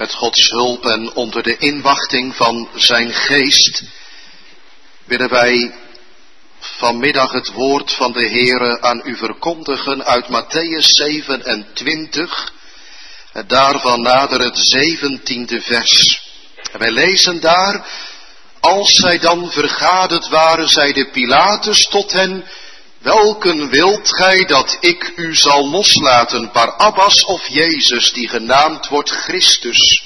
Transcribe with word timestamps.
Met 0.00 0.14
Gods 0.14 0.48
hulp 0.48 0.84
en 0.84 1.12
onder 1.14 1.42
de 1.42 1.56
inwachting 1.56 2.36
van 2.36 2.68
zijn 2.74 3.12
geest 3.12 3.82
willen 5.04 5.28
wij 5.28 5.74
vanmiddag 6.58 7.32
het 7.32 7.52
woord 7.52 7.92
van 7.92 8.12
de 8.12 8.28
Heere 8.28 8.80
aan 8.80 9.02
u 9.04 9.16
verkondigen 9.16 10.04
uit 10.04 10.26
Matthäus 10.28 10.84
27, 10.84 12.52
daarvan 13.46 14.00
nader 14.00 14.40
het 14.40 14.58
zeventiende 14.58 15.60
vers. 15.60 16.22
En 16.72 16.78
wij 16.78 16.90
lezen 16.90 17.40
daar, 17.40 17.86
als 18.60 18.92
zij 18.92 19.18
dan 19.18 19.50
vergaderd 19.52 20.28
waren, 20.28 20.68
zeide 20.68 21.10
Pilatus 21.10 21.86
tot 21.86 22.12
hen, 22.12 22.44
Welken 23.00 23.70
wilt 23.70 24.14
gij 24.14 24.44
dat 24.44 24.76
ik 24.80 25.12
u 25.16 25.34
zal 25.36 25.70
loslaten, 25.70 26.52
Barabbas 26.52 27.24
of 27.24 27.48
Jezus, 27.48 28.12
die 28.12 28.28
genaamd 28.28 28.88
wordt 28.88 29.10
Christus? 29.10 30.02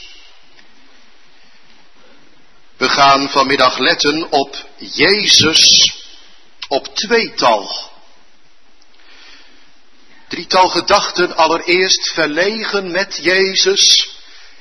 We 2.77 2.89
gaan 2.89 3.29
vanmiddag 3.31 3.79
letten 3.79 4.33
op 4.33 4.57
Jezus 4.77 5.93
op 6.69 6.95
tweetal. 6.95 7.91
Drietal 10.29 10.69
gedachten, 10.69 11.37
allereerst 11.37 12.13
verlegen 12.13 12.91
met 12.91 13.19
Jezus, 13.23 14.09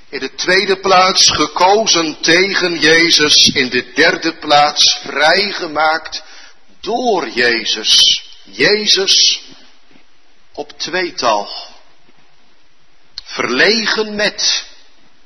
in 0.10 0.20
de 0.20 0.36
tweede 0.36 0.80
plaats 0.80 1.30
gekozen 1.30 2.18
tegen 2.22 2.80
Jezus, 2.80 3.48
in 3.54 3.70
de 3.70 3.92
derde 3.94 4.38
plaats 4.38 4.98
vrijgemaakt 5.04 6.24
door 6.80 7.30
Jezus. 7.30 8.23
Jezus 8.44 9.42
op 10.52 10.80
tweetal. 10.80 11.50
Verlegen 13.24 14.16
met 14.16 14.66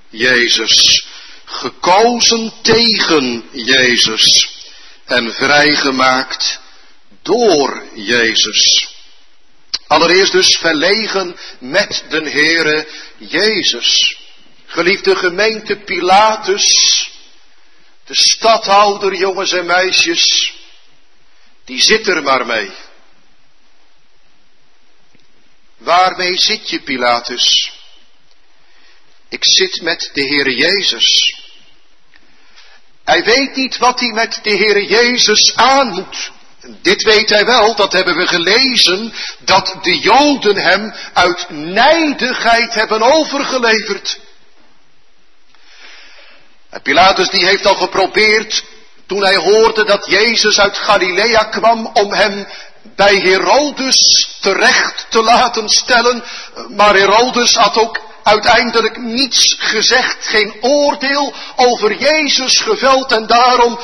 Jezus. 0.10 1.06
Gekozen 1.46 2.54
tegen 2.62 3.50
Jezus. 3.52 4.50
En 5.06 5.34
vrijgemaakt 5.34 6.60
door 7.22 7.88
Jezus. 7.96 8.88
Allereerst 9.88 10.32
dus 10.32 10.58
verlegen 10.58 11.38
met 11.60 12.04
de 12.10 12.30
Heere 12.30 12.88
Jezus. 13.18 14.18
Geliefde 14.66 15.16
gemeente 15.16 15.76
Pilatus, 15.76 16.66
de 18.06 18.16
stadhouder, 18.16 19.16
jongens 19.16 19.52
en 19.52 19.66
meisjes, 19.66 20.54
die 21.66 21.82
zit 21.82 22.08
er 22.08 22.24
maar 22.24 22.46
mee. 22.46 22.72
Waarmee 25.78 26.38
zit 26.38 26.70
je, 26.70 26.80
Pilatus? 26.80 27.72
Ik 29.30 29.46
zit 29.46 29.82
met 29.82 30.10
de 30.14 30.22
Heere 30.22 30.56
Jezus. 30.56 31.36
Hij 33.04 33.24
weet 33.24 33.56
niet 33.56 33.78
wat 33.78 34.00
hij 34.00 34.12
met 34.12 34.40
de 34.44 34.50
Heere 34.58 34.86
Jezus 34.86 35.56
aan 35.56 35.88
moet. 35.88 36.32
Dit 36.82 37.04
weet 37.04 37.30
hij 37.30 37.46
wel, 37.46 37.76
dat 37.76 37.94
hebben 37.94 38.16
we 38.16 38.28
gelezen, 38.28 39.14
dat 39.40 39.76
de 39.82 40.00
Joden 40.00 40.56
hem 40.56 40.94
uit 41.14 41.50
nijdigheid 41.50 42.74
hebben 42.74 43.02
overgeleverd. 43.02 44.20
En 46.70 46.82
Pilatus 46.82 47.30
die 47.30 47.46
heeft 47.46 47.66
al 47.66 47.76
geprobeerd, 47.76 48.64
toen 49.06 49.24
hij 49.24 49.36
hoorde 49.36 49.86
dat 49.86 50.06
Jezus 50.06 50.60
uit 50.60 50.78
Galilea 50.78 51.44
kwam, 51.44 51.86
om 51.86 52.14
hem 52.14 52.48
bij 52.96 53.16
Herodes 53.16 54.30
terecht 54.42 55.06
te 55.10 55.24
laten 55.24 55.70
stellen. 55.70 56.24
Maar 56.70 56.96
Herodes 56.96 57.56
had 57.56 57.78
ook 57.78 58.00
uiteindelijk 58.24 58.98
niets 58.98 59.56
gezegd, 59.60 60.18
geen 60.20 60.56
oordeel 60.62 61.34
over 61.56 61.98
Jezus 61.98 62.58
geveld 62.58 63.12
en 63.12 63.28
daarom 63.28 63.80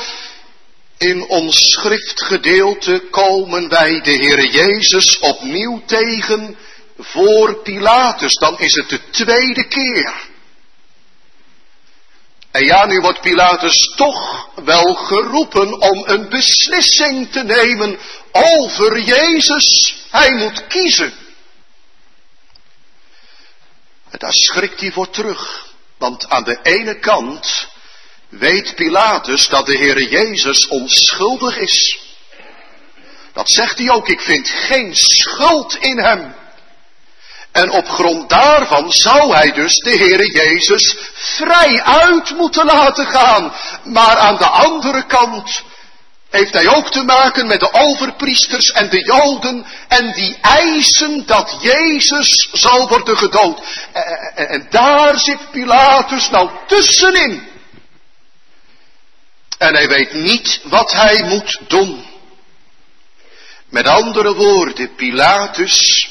in 0.98 1.28
ons 1.28 1.70
schriftgedeelte 1.70 3.02
komen 3.10 3.68
wij 3.68 4.00
de 4.00 4.10
Heer 4.10 4.44
Jezus 4.44 5.18
opnieuw 5.18 5.82
tegen 5.86 6.56
voor 6.98 7.62
Pilatus. 7.62 8.34
Dan 8.34 8.58
is 8.58 8.74
het 8.74 8.88
de 8.88 9.00
tweede 9.10 9.68
keer. 9.68 10.32
En 12.50 12.64
ja, 12.64 12.86
nu 12.86 13.00
wordt 13.00 13.20
Pilatus 13.20 13.92
toch 13.96 14.48
wel 14.64 14.94
geroepen 14.94 15.80
om 15.80 16.02
een 16.06 16.28
beslissing 16.28 17.30
te 17.32 17.42
nemen 17.42 17.98
over 18.34 19.00
Jezus. 19.00 19.96
Hij 20.10 20.34
moet 20.34 20.66
kiezen. 20.66 21.12
En 24.10 24.18
daar 24.18 24.32
schrikt 24.32 24.80
hij 24.80 24.92
voor 24.92 25.10
terug. 25.10 25.72
Want 25.98 26.28
aan 26.28 26.44
de 26.44 26.58
ene 26.62 26.98
kant 26.98 27.68
weet 28.28 28.74
Pilatus 28.74 29.48
dat 29.48 29.66
de 29.66 29.76
Heere 29.76 30.08
Jezus 30.08 30.68
onschuldig 30.68 31.58
is. 31.58 31.98
Dat 33.32 33.50
zegt 33.50 33.78
hij 33.78 33.90
ook, 33.90 34.08
ik 34.08 34.20
vind 34.20 34.48
geen 34.48 34.96
schuld 34.96 35.76
in 35.76 35.98
hem. 35.98 36.34
En 37.52 37.70
op 37.70 37.88
grond 37.88 38.28
daarvan 38.28 38.92
zou 38.92 39.34
hij 39.34 39.52
dus 39.52 39.76
de 39.76 39.96
Heere 39.96 40.32
Jezus 40.32 40.96
vrij 41.14 41.82
uit 41.82 42.30
moeten 42.30 42.66
laten 42.66 43.06
gaan. 43.06 43.54
Maar 43.84 44.16
aan 44.16 44.36
de 44.36 44.46
andere 44.46 45.06
kant 45.06 45.62
heeft 46.34 46.52
hij 46.52 46.68
ook 46.68 46.90
te 46.90 47.02
maken 47.02 47.46
met 47.46 47.60
de 47.60 47.72
overpriesters 47.72 48.70
en 48.70 48.90
de 48.90 49.04
Joden 49.04 49.66
en 49.88 50.12
die 50.12 50.36
eisen 50.40 51.26
dat 51.26 51.56
Jezus 51.60 52.48
zal 52.52 52.88
worden 52.88 53.16
gedood. 53.16 53.60
En 54.34 54.66
daar 54.70 55.18
zit 55.18 55.50
Pilatus 55.50 56.30
nou 56.30 56.50
tussenin. 56.66 57.48
En 59.58 59.74
hij 59.74 59.88
weet 59.88 60.12
niet 60.12 60.60
wat 60.64 60.92
hij 60.92 61.22
moet 61.22 61.60
doen. 61.68 62.04
Met 63.68 63.86
andere 63.86 64.34
woorden, 64.34 64.94
Pilatus 64.94 66.08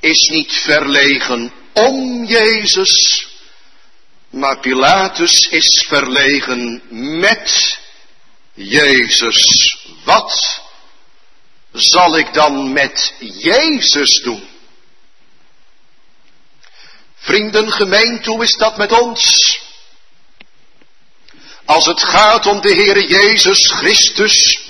is 0.00 0.28
niet 0.28 0.52
verlegen 0.52 1.52
om 1.72 2.24
Jezus, 2.24 3.26
maar 4.30 4.58
Pilatus 4.58 5.48
is 5.50 5.84
verlegen 5.88 6.82
met 7.18 7.78
Jezus. 8.56 9.76
Wat 10.04 10.60
zal 11.72 12.18
ik 12.18 12.32
dan 12.32 12.72
met 12.72 13.14
Jezus 13.18 14.20
doen? 14.22 14.48
Vrienden, 17.16 17.72
gemeente, 17.72 18.30
hoe 18.30 18.42
is 18.42 18.56
dat 18.56 18.76
met 18.76 18.92
ons? 18.92 19.60
Als 21.64 21.86
het 21.86 22.02
gaat 22.02 22.46
om 22.46 22.60
de 22.60 22.74
Heere 22.74 23.06
Jezus 23.06 23.72
Christus, 23.72 24.60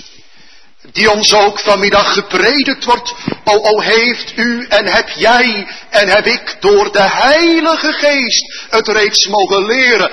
die 0.91 1.11
ons 1.11 1.33
ook 1.33 1.59
vanmiddag 1.59 2.13
gepredikt 2.13 2.83
wordt. 2.83 3.13
O, 3.43 3.53
o 3.53 3.81
heeft 3.81 4.33
u 4.35 4.65
en 4.69 4.85
heb 4.85 5.09
jij 5.09 5.67
en 5.89 6.07
heb 6.07 6.25
ik 6.25 6.57
door 6.59 6.91
de 6.91 7.01
Heilige 7.01 7.93
Geest 7.93 8.67
het 8.69 8.87
reeds 8.87 9.27
mogen 9.27 9.65
leren. 9.65 10.11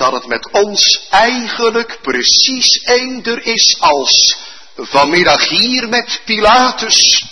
Dat 0.00 0.12
het 0.12 0.26
met 0.26 0.50
ons 0.50 1.06
eigenlijk 1.10 1.98
precies 2.02 2.80
eender 2.84 3.46
is 3.46 3.76
als 3.80 4.36
vanmiddag 4.76 5.48
hier 5.48 5.88
met 5.88 6.20
Pilatus. 6.24 7.24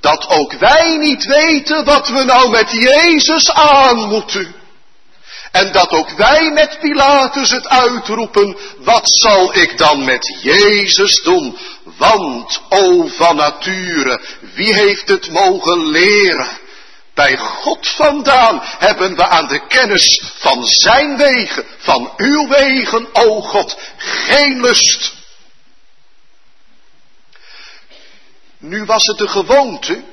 Dat 0.00 0.28
ook 0.28 0.52
wij 0.52 0.96
niet 0.96 1.24
weten 1.24 1.84
wat 1.84 2.08
we 2.08 2.24
nou 2.24 2.50
met 2.50 2.70
Jezus 2.70 3.50
aan 3.50 4.08
moeten. 4.08 4.54
En 5.52 5.72
dat 5.72 5.90
ook 5.90 6.10
wij 6.10 6.50
met 6.50 6.78
Pilatus 6.80 7.50
het 7.50 7.68
uitroepen, 7.68 8.56
wat 8.78 9.10
zal 9.10 9.56
ik 9.56 9.78
dan 9.78 10.04
met 10.04 10.38
Jezus 10.42 11.22
doen? 11.22 11.58
Want, 11.82 12.60
o 12.68 13.06
van 13.06 13.36
nature, 13.36 14.20
wie 14.54 14.74
heeft 14.74 15.08
het 15.08 15.30
mogen 15.30 15.86
leren? 15.86 16.64
Bij 17.16 17.36
God 17.36 17.88
vandaan 17.88 18.60
hebben 18.62 19.16
we 19.16 19.26
aan 19.26 19.48
de 19.48 19.66
kennis 19.66 20.22
van 20.34 20.64
zijn 20.64 21.16
wegen, 21.16 21.64
van 21.78 22.12
uw 22.16 22.48
wegen, 22.48 23.08
o 23.12 23.40
God, 23.40 23.76
geen 23.96 24.60
lust. 24.60 25.14
Nu 28.58 28.84
was 28.84 29.06
het 29.06 29.18
de 29.18 29.28
gewoonte, 29.28 30.04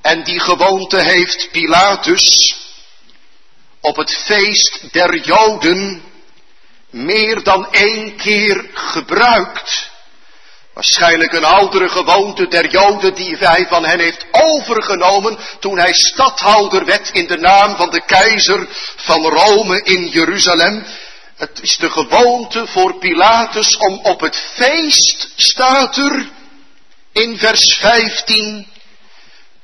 en 0.00 0.24
die 0.24 0.40
gewoonte 0.40 0.98
heeft 0.98 1.48
Pilatus 1.50 2.56
op 3.80 3.96
het 3.96 4.16
feest 4.16 4.92
der 4.92 5.18
Joden 5.18 6.02
meer 6.90 7.42
dan 7.42 7.72
één 7.72 8.16
keer 8.16 8.70
gebruikt. 8.74 9.90
Waarschijnlijk 10.74 11.32
een 11.32 11.44
oudere 11.44 11.88
gewoonte 11.88 12.48
der 12.48 12.70
Joden 12.70 13.14
die 13.14 13.36
hij 13.36 13.66
van 13.68 13.84
hen 13.84 14.00
heeft 14.00 14.26
overgenomen 14.30 15.38
toen 15.60 15.78
hij 15.78 15.92
stadhouder 15.92 16.84
werd 16.84 17.10
in 17.10 17.26
de 17.26 17.36
naam 17.36 17.76
van 17.76 17.90
de 17.90 18.04
keizer 18.04 18.66
van 18.96 19.26
Rome 19.26 19.82
in 19.82 20.08
Jeruzalem. 20.08 20.86
Het 21.36 21.58
is 21.62 21.76
de 21.76 21.90
gewoonte 21.90 22.66
voor 22.66 22.98
Pilatus 22.98 23.76
om 23.76 23.98
op 24.02 24.20
het 24.20 24.36
feest, 24.36 25.28
staat 25.36 25.96
er 25.96 26.30
in 27.12 27.38
vers 27.38 27.76
15, 27.80 28.66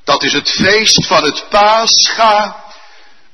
Dat 0.03 0.23
is 0.23 0.33
het 0.33 0.49
feest 0.49 1.05
van 1.05 1.23
het 1.23 1.49
Pascha. 1.49 2.67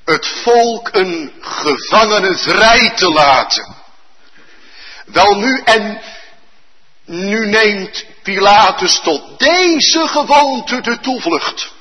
Het 0.05 0.27
volk 0.27 0.89
een 0.91 1.33
gevangene 1.41 2.37
vrij 2.37 2.89
te 2.89 3.11
laten. 3.11 3.75
Wel 5.05 5.35
nu 5.35 5.61
en 5.63 6.01
nu 7.05 7.45
neemt 7.45 8.05
Pilatus 8.23 8.99
tot 9.03 9.39
deze 9.39 10.07
gewoonte 10.07 10.81
de 10.81 10.99
toevlucht. 10.99 11.73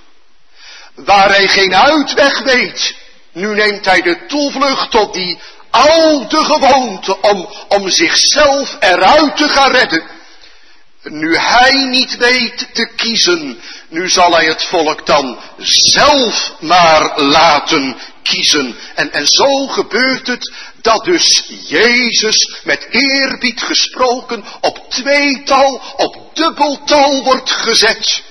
Waar 0.94 1.29
hij 1.29 1.49
geen 1.49 1.75
uitweg 1.75 2.43
weet. 2.43 2.94
Nu 3.32 3.55
neemt 3.55 3.85
hij 3.85 4.03
de 4.03 4.26
toevlucht 4.26 4.91
tot 4.91 5.15
die 5.15 5.38
oude 5.71 6.44
gewoonte 6.44 7.21
om, 7.21 7.49
om 7.69 7.91
zichzelf 7.91 8.76
eruit 8.81 9.37
te 9.37 9.49
gaan 9.49 9.71
redden. 9.71 10.03
Nu 11.03 11.37
hij 11.37 11.87
niet 11.87 12.17
weet 12.17 12.69
te 12.73 12.88
kiezen, 12.97 13.61
nu 13.88 14.09
zal 14.09 14.32
hij 14.32 14.44
het 14.44 14.65
volk 14.65 15.06
dan 15.06 15.38
zelf 15.59 16.53
maar 16.61 17.21
laten 17.21 17.97
kiezen. 18.23 18.76
En, 18.94 19.12
en 19.12 19.26
zo 19.26 19.67
gebeurt 19.67 20.26
het 20.26 20.53
dat 20.85 21.05
dus 21.05 21.45
Jezus 21.67 22.61
met 22.65 22.87
eerbied 22.91 23.63
gesproken 23.63 24.45
op 24.61 24.91
tweetal, 24.91 25.83
op 25.97 26.31
dubbeltal 26.35 27.23
wordt 27.23 27.51
gezet. 27.51 28.23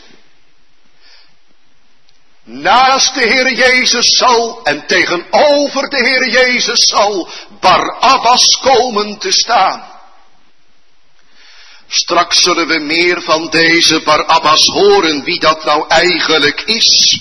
Naast 2.44 3.14
de 3.14 3.22
Heer 3.22 3.54
Jezus 3.54 4.18
zal 4.18 4.64
en 4.64 4.88
tegenover 4.88 5.90
de 5.90 5.98
Heer 5.98 6.30
Jezus 6.30 6.88
zal 6.88 7.30
Barabbas 7.60 8.46
komen 8.62 9.18
te 9.18 9.32
staan. 9.32 9.92
Straks 11.88 12.42
zullen 12.42 12.68
we 12.68 12.80
meer 12.80 13.22
van 13.22 13.50
deze 13.50 14.02
Barabbas 14.02 14.66
horen 14.66 15.24
wie 15.24 15.40
dat 15.40 15.64
nou 15.64 15.88
eigenlijk 15.88 16.62
is. 16.62 17.20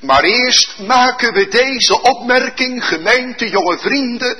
Maar 0.00 0.22
eerst 0.22 0.78
maken 0.78 1.32
we 1.32 1.48
deze 1.48 2.02
opmerking, 2.02 2.84
gemeente 2.84 3.48
jonge 3.48 3.78
vrienden, 3.78 4.38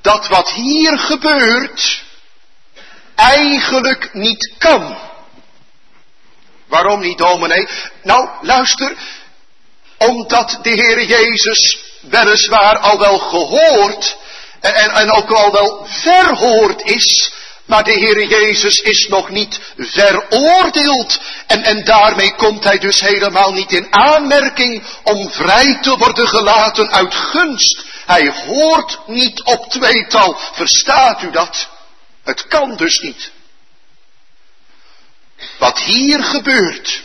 dat 0.00 0.28
wat 0.28 0.50
hier 0.50 0.98
gebeurt 0.98 2.04
eigenlijk 3.14 4.14
niet 4.14 4.52
kan. 4.58 4.98
Waarom 6.66 7.00
niet, 7.00 7.18
dominee? 7.18 7.68
Nou, 8.02 8.28
luister, 8.40 8.96
omdat 9.98 10.58
de 10.62 10.70
Heer 10.70 11.04
Jezus 11.04 11.78
weliswaar 12.00 12.78
al 12.78 12.98
wel 12.98 13.18
gehoord 13.18 14.16
en, 14.60 14.90
en 14.90 15.12
ook 15.12 15.30
al 15.30 15.52
wel 15.52 15.86
verhoord 15.88 16.82
is, 16.82 17.32
maar 17.66 17.84
de 17.84 17.92
Heer 17.92 18.26
Jezus 18.26 18.78
is 18.78 19.08
nog 19.08 19.30
niet 19.30 19.60
veroordeeld. 19.76 21.20
En, 21.46 21.62
en 21.62 21.84
daarmee 21.84 22.34
komt 22.34 22.64
hij 22.64 22.78
dus 22.78 23.00
helemaal 23.00 23.52
niet 23.52 23.72
in 23.72 23.86
aanmerking 23.90 24.82
om 25.02 25.30
vrij 25.30 25.78
te 25.80 25.96
worden 25.96 26.28
gelaten 26.28 26.90
uit 26.90 27.14
gunst. 27.14 27.84
Hij 28.06 28.32
hoort 28.46 28.98
niet 29.06 29.42
op 29.42 29.70
tweetal. 29.70 30.38
Verstaat 30.52 31.22
u 31.22 31.30
dat? 31.30 31.68
Het 32.24 32.46
kan 32.46 32.76
dus 32.76 32.98
niet. 32.98 33.30
Wat 35.58 35.78
hier 35.78 36.24
gebeurt, 36.24 37.02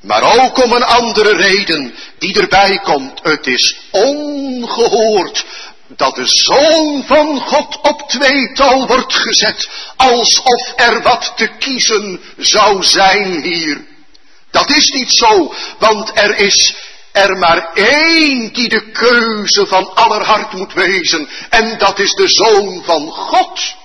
maar 0.00 0.42
ook 0.44 0.64
om 0.64 0.72
een 0.72 0.84
andere 0.84 1.36
reden 1.36 1.94
die 2.18 2.40
erbij 2.40 2.78
komt. 2.78 3.20
Het 3.22 3.46
is 3.46 3.76
ongehoord 3.90 5.44
dat 5.88 6.14
de 6.14 6.26
Zoon 6.26 7.04
van 7.06 7.40
God 7.40 7.80
op 7.82 8.08
tweetal 8.08 8.86
wordt 8.86 9.14
gezet, 9.14 9.68
alsof 9.96 10.72
er 10.76 11.02
wat 11.02 11.32
te 11.36 11.46
kiezen 11.58 12.20
zou 12.36 12.82
zijn 12.82 13.42
hier. 13.42 13.86
Dat 14.50 14.70
is 14.70 14.88
niet 14.88 15.12
zo, 15.12 15.54
want 15.78 16.10
er 16.14 16.38
is 16.38 16.74
er 17.12 17.36
maar 17.36 17.72
één 17.74 18.52
die 18.52 18.68
de 18.68 18.90
keuze 18.90 19.66
van 19.66 19.94
aller 19.94 20.22
hart 20.22 20.52
moet 20.52 20.72
wezen, 20.72 21.28
en 21.50 21.78
dat 21.78 21.98
is 21.98 22.12
de 22.12 22.28
Zoon 22.28 22.82
van 22.84 23.10
God. 23.10 23.76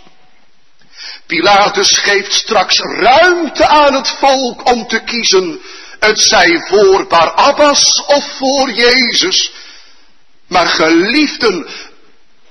Pilatus 1.25 1.97
geeft 1.97 2.33
straks 2.33 2.79
ruimte 2.79 3.67
aan 3.67 3.93
het 3.93 4.09
volk 4.09 4.69
om 4.69 4.87
te 4.87 4.99
kiezen, 4.99 5.61
het 5.99 6.19
zij 6.19 6.59
voor 6.69 7.07
Barabbas 7.07 8.03
of 8.05 8.37
voor 8.37 8.71
Jezus. 8.71 9.51
Maar 10.47 10.67
geliefden, 10.67 11.67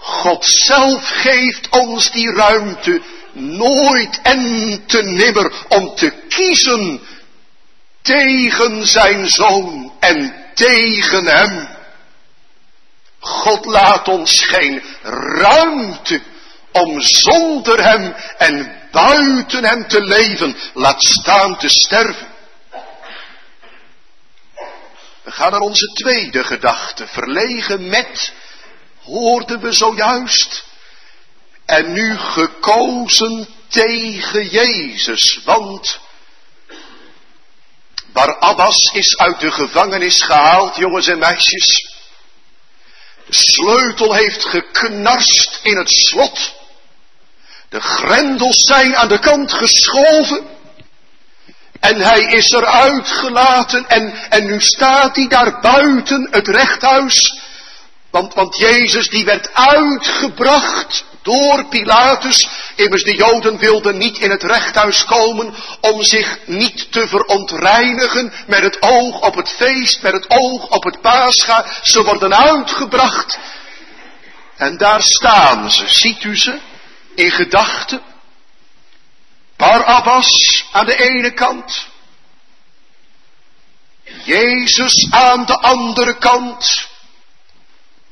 God 0.02 0.44
zelf 0.44 1.08
geeft 1.08 1.68
ons 1.68 2.10
die 2.10 2.32
ruimte 2.32 3.00
nooit 3.32 4.20
en 4.22 4.82
te 4.86 5.02
nimmer 5.02 5.52
om 5.68 5.94
te 5.94 6.12
kiezen 6.28 7.00
tegen 8.02 8.86
zijn 8.86 9.28
zoon 9.28 9.92
en 10.00 10.34
tegen 10.54 11.26
hem. 11.26 11.68
God 13.18 13.64
laat 13.64 14.08
ons 14.08 14.40
geen 14.40 14.82
ruimte 15.38 16.20
om 16.72 17.00
zonder 17.00 17.84
hem 17.84 18.14
en 18.38 18.80
buiten 18.90 19.64
hem 19.64 19.88
te 19.88 20.02
leven, 20.02 20.56
laat 20.74 21.02
staan 21.02 21.58
te 21.58 21.68
sterven. 21.68 22.30
We 25.22 25.30
gaan 25.30 25.50
naar 25.50 25.60
onze 25.60 25.86
tweede 25.86 26.44
gedachte, 26.44 27.06
verlegen 27.06 27.88
met 27.88 28.32
hoorden 29.02 29.60
we 29.60 29.72
zojuist. 29.72 30.64
En 31.66 31.92
nu 31.92 32.16
gekozen 32.18 33.48
tegen 33.68 34.48
Jezus, 34.48 35.40
want 35.44 36.00
Barabbas 38.12 38.90
is 38.92 39.16
uit 39.16 39.40
de 39.40 39.50
gevangenis 39.50 40.22
gehaald, 40.22 40.76
jongens 40.76 41.06
en 41.06 41.18
meisjes. 41.18 41.90
De 43.26 43.34
sleutel 43.34 44.14
heeft 44.14 44.44
geknarst 44.44 45.60
in 45.62 45.76
het 45.76 45.90
slot. 45.90 46.54
De 47.68 47.80
grendels 47.80 48.60
zijn 48.60 48.96
aan 48.96 49.08
de 49.08 49.18
kant 49.18 49.52
geschoven. 49.52 50.46
En 51.80 52.00
hij 52.00 52.20
is 52.20 52.50
eruit 52.50 53.08
gelaten 53.08 53.88
en, 53.88 54.12
en 54.30 54.46
nu 54.46 54.60
staat 54.60 55.16
hij 55.16 55.28
daar 55.28 55.60
buiten 55.60 56.28
het 56.30 56.48
rechthuis 56.48 57.40
want, 58.12 58.34
want 58.34 58.56
Jezus 58.56 59.08
die 59.08 59.24
werd 59.24 59.54
uitgebracht 59.54 61.04
door 61.22 61.66
Pilatus. 61.68 62.48
Immers 62.74 63.02
de 63.02 63.14
Joden 63.14 63.58
wilden 63.58 63.98
niet 63.98 64.18
in 64.18 64.30
het 64.30 64.42
rechthuis 64.42 65.04
komen 65.04 65.54
om 65.80 66.02
zich 66.02 66.38
niet 66.46 66.92
te 66.92 67.08
verontreinigen 67.08 68.32
met 68.46 68.62
het 68.62 68.82
oog 68.82 69.20
op 69.20 69.34
het 69.34 69.48
feest, 69.48 70.02
met 70.02 70.12
het 70.12 70.30
oog 70.30 70.68
op 70.68 70.84
het 70.84 71.00
Pascha. 71.00 71.66
Ze 71.82 72.02
worden 72.02 72.36
uitgebracht. 72.36 73.38
En 74.56 74.76
daar 74.76 75.02
staan 75.02 75.70
ze, 75.70 75.88
ziet 75.88 76.24
u 76.24 76.36
ze, 76.36 76.58
in 77.14 77.30
gedachten. 77.30 78.02
Barabbas 79.56 80.64
aan 80.72 80.86
de 80.86 80.96
ene 80.96 81.32
kant. 81.32 81.86
Jezus 84.24 85.06
aan 85.10 85.44
de 85.44 85.58
andere 85.58 86.18
kant. 86.18 86.90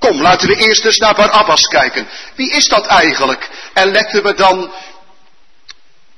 Kom, 0.01 0.23
laten 0.23 0.49
we 0.49 0.57
eerst 0.57 0.85
eens 0.85 0.99
naar 0.99 1.15
Barabbas 1.15 1.63
kijken. 1.63 2.09
Wie 2.35 2.51
is 2.51 2.69
dat 2.69 2.87
eigenlijk? 2.87 3.51
En 3.73 3.91
letten 3.91 4.23
we 4.23 4.35
dan 4.35 4.73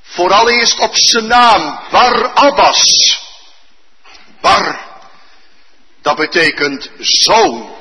vooral 0.02 0.48
eerst 0.48 0.78
op 0.78 0.96
zijn 0.96 1.26
naam, 1.26 1.80
Barabbas. 1.90 3.20
Bar, 4.40 4.80
dat 6.02 6.16
betekent 6.16 6.90
zoon. 6.98 7.74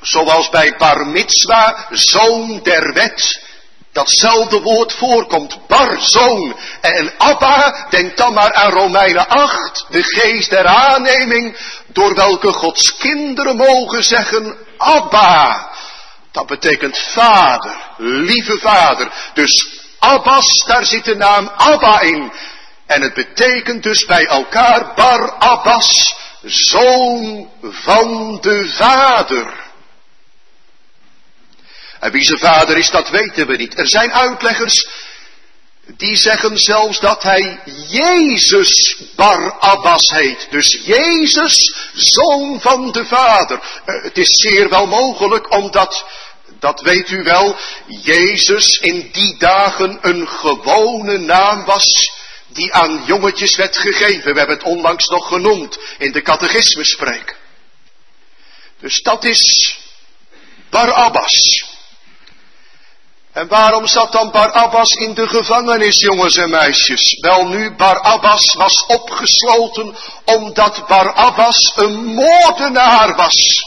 Zoals 0.00 0.48
bij 0.48 0.74
Bar 0.78 1.06
Mitzwa, 1.06 1.86
zoon 1.90 2.60
der 2.62 2.92
wet, 2.92 3.42
datzelfde 3.92 4.60
woord 4.60 4.92
voorkomt. 4.92 5.66
Bar, 5.66 6.00
zoon. 6.00 6.56
En 6.80 7.12
Abba, 7.18 7.86
denk 7.90 8.16
dan 8.16 8.32
maar 8.32 8.54
aan 8.54 8.72
Romeinen 8.72 9.28
8, 9.28 9.86
de 9.88 10.02
geest 10.02 10.50
der 10.50 10.66
aanneming, 10.66 11.56
door 11.86 12.14
welke 12.14 12.52
Gods 12.52 12.96
kinderen 12.96 13.56
mogen 13.56 14.04
zeggen, 14.04 14.66
Abba. 14.78 15.70
Dat 16.32 16.46
betekent 16.46 16.98
vader, 16.98 17.76
lieve 17.96 18.58
vader. 18.58 19.12
Dus 19.34 19.68
Abbas, 19.98 20.64
daar 20.66 20.84
zit 20.84 21.04
de 21.04 21.16
naam 21.16 21.52
Abba 21.56 22.00
in. 22.00 22.32
En 22.86 23.02
het 23.02 23.14
betekent 23.14 23.82
dus 23.82 24.04
bij 24.04 24.26
elkaar 24.26 24.94
Bar 24.94 25.32
Abbas, 25.32 26.14
zoon 26.42 27.50
van 27.62 28.38
de 28.40 28.68
vader. 28.68 29.66
En 32.00 32.12
wie 32.12 32.24
zijn 32.24 32.38
vader 32.38 32.76
is, 32.76 32.90
dat 32.90 33.08
weten 33.10 33.46
we 33.46 33.56
niet. 33.56 33.78
Er 33.78 33.88
zijn 33.88 34.12
uitleggers 34.12 34.88
die 35.96 36.16
zeggen 36.16 36.58
zelfs 36.58 37.00
dat 37.00 37.22
hij 37.22 37.60
Jezus 37.88 38.96
Barabbas 39.16 40.10
heet. 40.10 40.46
Dus 40.50 40.80
Jezus, 40.84 41.74
zoon 41.94 42.60
van 42.60 42.92
de 42.92 43.04
Vader. 43.04 43.60
Uh, 43.86 44.02
het 44.02 44.18
is 44.18 44.28
zeer 44.30 44.68
wel 44.68 44.86
mogelijk 44.86 45.52
omdat, 45.52 46.04
dat 46.58 46.80
weet 46.80 47.10
u 47.10 47.22
wel, 47.22 47.56
Jezus 47.86 48.78
in 48.78 49.08
die 49.12 49.38
dagen 49.38 49.98
een 50.00 50.28
gewone 50.28 51.18
naam 51.18 51.64
was 51.64 52.10
die 52.48 52.72
aan 52.72 53.04
jongetjes 53.06 53.56
werd 53.56 53.76
gegeven. 53.76 54.32
We 54.32 54.38
hebben 54.38 54.56
het 54.56 54.66
onlangs 54.66 55.08
nog 55.08 55.28
genoemd 55.28 55.78
in 55.98 56.12
de 56.12 56.22
catechismuspreek. 56.22 57.36
Dus 58.80 59.02
dat 59.02 59.24
is 59.24 59.74
Barabbas. 60.70 61.64
En 63.32 63.48
waarom 63.48 63.86
zat 63.86 64.12
dan 64.12 64.30
Barabbas 64.30 64.94
in 64.94 65.14
de 65.14 65.28
gevangenis, 65.28 65.98
jongens 65.98 66.36
en 66.36 66.50
meisjes? 66.50 67.18
Wel 67.20 67.46
nu, 67.46 67.74
Barabbas 67.74 68.54
was 68.54 68.86
opgesloten 68.86 69.96
omdat 70.24 70.86
Barabbas 70.86 71.72
een 71.76 72.04
moordenaar 72.04 73.16
was. 73.16 73.66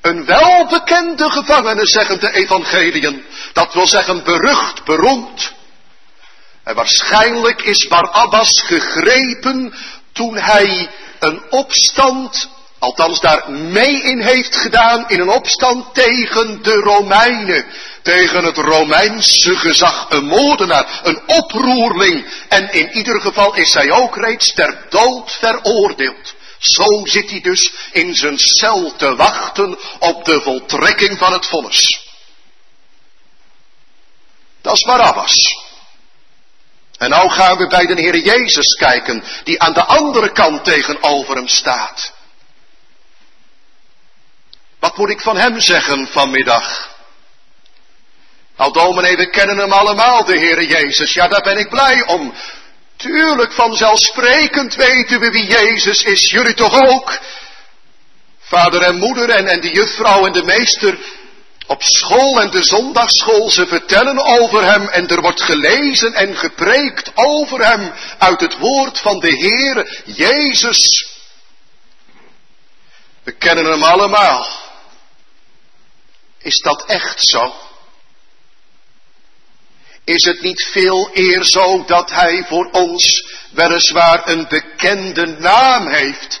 Een 0.00 0.24
welbekende 0.24 1.30
gevangene, 1.30 1.86
zeggen 1.86 2.20
de 2.20 2.32
evangeliën. 2.32 3.24
Dat 3.52 3.74
wil 3.74 3.86
zeggen 3.86 4.24
berucht, 4.24 4.84
beroemd. 4.84 5.52
En 6.64 6.74
waarschijnlijk 6.74 7.62
is 7.62 7.86
Barabbas 7.86 8.62
gegrepen 8.66 9.74
toen 10.12 10.36
hij 10.36 10.90
een 11.18 11.42
opstand, 11.50 12.48
althans 12.78 13.20
daar 13.20 13.52
mee 13.52 14.02
in 14.02 14.20
heeft 14.20 14.56
gedaan, 14.56 15.08
in 15.08 15.20
een 15.20 15.28
opstand 15.28 15.94
tegen 15.94 16.62
de 16.62 16.74
Romeinen. 16.74 17.64
Tegen 18.02 18.44
het 18.44 18.56
Romeinse 18.56 19.56
gezag, 19.56 20.06
een 20.08 20.24
moordenaar, 20.24 21.00
een 21.02 21.20
oproerling. 21.26 22.26
En 22.48 22.72
in 22.72 22.90
ieder 22.90 23.20
geval 23.20 23.54
is 23.54 23.74
hij 23.74 23.90
ook 23.90 24.16
reeds 24.16 24.54
ter 24.54 24.86
dood 24.88 25.32
veroordeeld. 25.40 26.34
Zo 26.58 27.00
zit 27.04 27.30
hij 27.30 27.40
dus 27.40 27.72
in 27.92 28.14
zijn 28.14 28.38
cel 28.38 28.96
te 28.96 29.16
wachten 29.16 29.78
op 29.98 30.24
de 30.24 30.40
voltrekking 30.40 31.18
van 31.18 31.32
het 31.32 31.46
vonnis. 31.46 32.00
Dat 34.62 34.74
is 34.74 34.82
Barabbas. 34.82 35.64
En 36.98 37.10
nou 37.10 37.30
gaan 37.30 37.56
we 37.56 37.66
bij 37.66 37.86
de 37.86 38.00
Heer 38.00 38.18
Jezus 38.18 38.74
kijken, 38.74 39.24
die 39.44 39.60
aan 39.60 39.72
de 39.72 39.84
andere 39.84 40.32
kant 40.32 40.64
tegenover 40.64 41.34
hem 41.36 41.48
staat. 41.48 42.12
Wat 44.86 44.96
moet 44.96 45.10
ik 45.10 45.20
van 45.20 45.36
hem 45.36 45.60
zeggen 45.60 46.08
vanmiddag? 46.10 46.94
Nou, 48.56 48.72
dominee, 48.72 49.16
we 49.16 49.30
kennen 49.30 49.58
hem 49.58 49.72
allemaal, 49.72 50.24
de 50.24 50.38
Heer 50.38 50.62
Jezus. 50.62 51.12
Ja, 51.12 51.28
daar 51.28 51.42
ben 51.42 51.58
ik 51.58 51.68
blij 51.68 52.06
om. 52.06 52.34
Tuurlijk, 52.96 53.52
vanzelfsprekend 53.52 54.74
weten 54.74 55.20
we 55.20 55.30
wie 55.30 55.46
Jezus 55.46 56.02
is. 56.02 56.30
Jullie 56.30 56.54
toch 56.54 56.80
ook? 56.80 57.18
Vader 58.40 58.82
en 58.82 58.96
moeder 58.96 59.30
en, 59.30 59.46
en 59.46 59.60
de 59.60 59.70
juffrouw 59.70 60.26
en 60.26 60.32
de 60.32 60.42
meester 60.42 60.98
op 61.66 61.82
school 61.82 62.40
en 62.40 62.50
de 62.50 62.62
zondagschool, 62.62 63.50
ze 63.50 63.66
vertellen 63.66 64.24
over 64.24 64.64
hem 64.64 64.88
en 64.88 65.08
er 65.08 65.20
wordt 65.20 65.42
gelezen 65.42 66.14
en 66.14 66.36
gepreekt 66.36 67.10
over 67.14 67.66
hem 67.66 67.92
uit 68.18 68.40
het 68.40 68.58
woord 68.58 69.00
van 69.00 69.18
de 69.20 69.36
Heere, 69.36 70.02
Jezus. 70.04 71.08
We 73.22 73.32
kennen 73.32 73.64
hem 73.64 73.82
allemaal. 73.82 74.64
Is 76.46 76.58
dat 76.58 76.84
echt 76.86 77.28
zo? 77.28 77.54
Is 80.04 80.24
het 80.24 80.40
niet 80.40 80.68
veel 80.72 81.10
eer 81.12 81.44
zo 81.44 81.84
dat 81.84 82.10
hij 82.10 82.44
voor 82.48 82.68
ons 82.70 83.26
weliswaar 83.50 84.28
een 84.28 84.48
bekende 84.48 85.26
naam 85.26 85.88
heeft, 85.88 86.40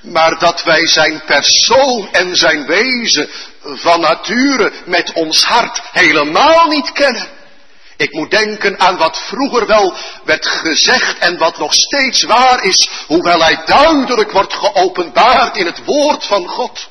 maar 0.00 0.38
dat 0.38 0.62
wij 0.62 0.86
zijn 0.86 1.22
persoon 1.26 2.12
en 2.12 2.36
zijn 2.36 2.66
wezen 2.66 3.28
van 3.62 4.00
nature 4.00 4.72
met 4.84 5.12
ons 5.12 5.44
hart 5.44 5.80
helemaal 5.92 6.66
niet 6.66 6.92
kennen. 6.92 7.28
Ik 7.96 8.12
moet 8.12 8.30
denken 8.30 8.80
aan 8.80 8.96
wat 8.96 9.18
vroeger 9.18 9.66
wel 9.66 9.94
werd 10.24 10.46
gezegd 10.46 11.18
en 11.18 11.38
wat 11.38 11.58
nog 11.58 11.74
steeds 11.74 12.22
waar 12.22 12.64
is, 12.64 12.90
hoewel 13.06 13.42
hij 13.42 13.62
duidelijk 13.64 14.32
wordt 14.32 14.54
geopenbaard 14.54 15.56
in 15.56 15.66
het 15.66 15.84
woord 15.84 16.24
van 16.24 16.46
God. 16.46 16.88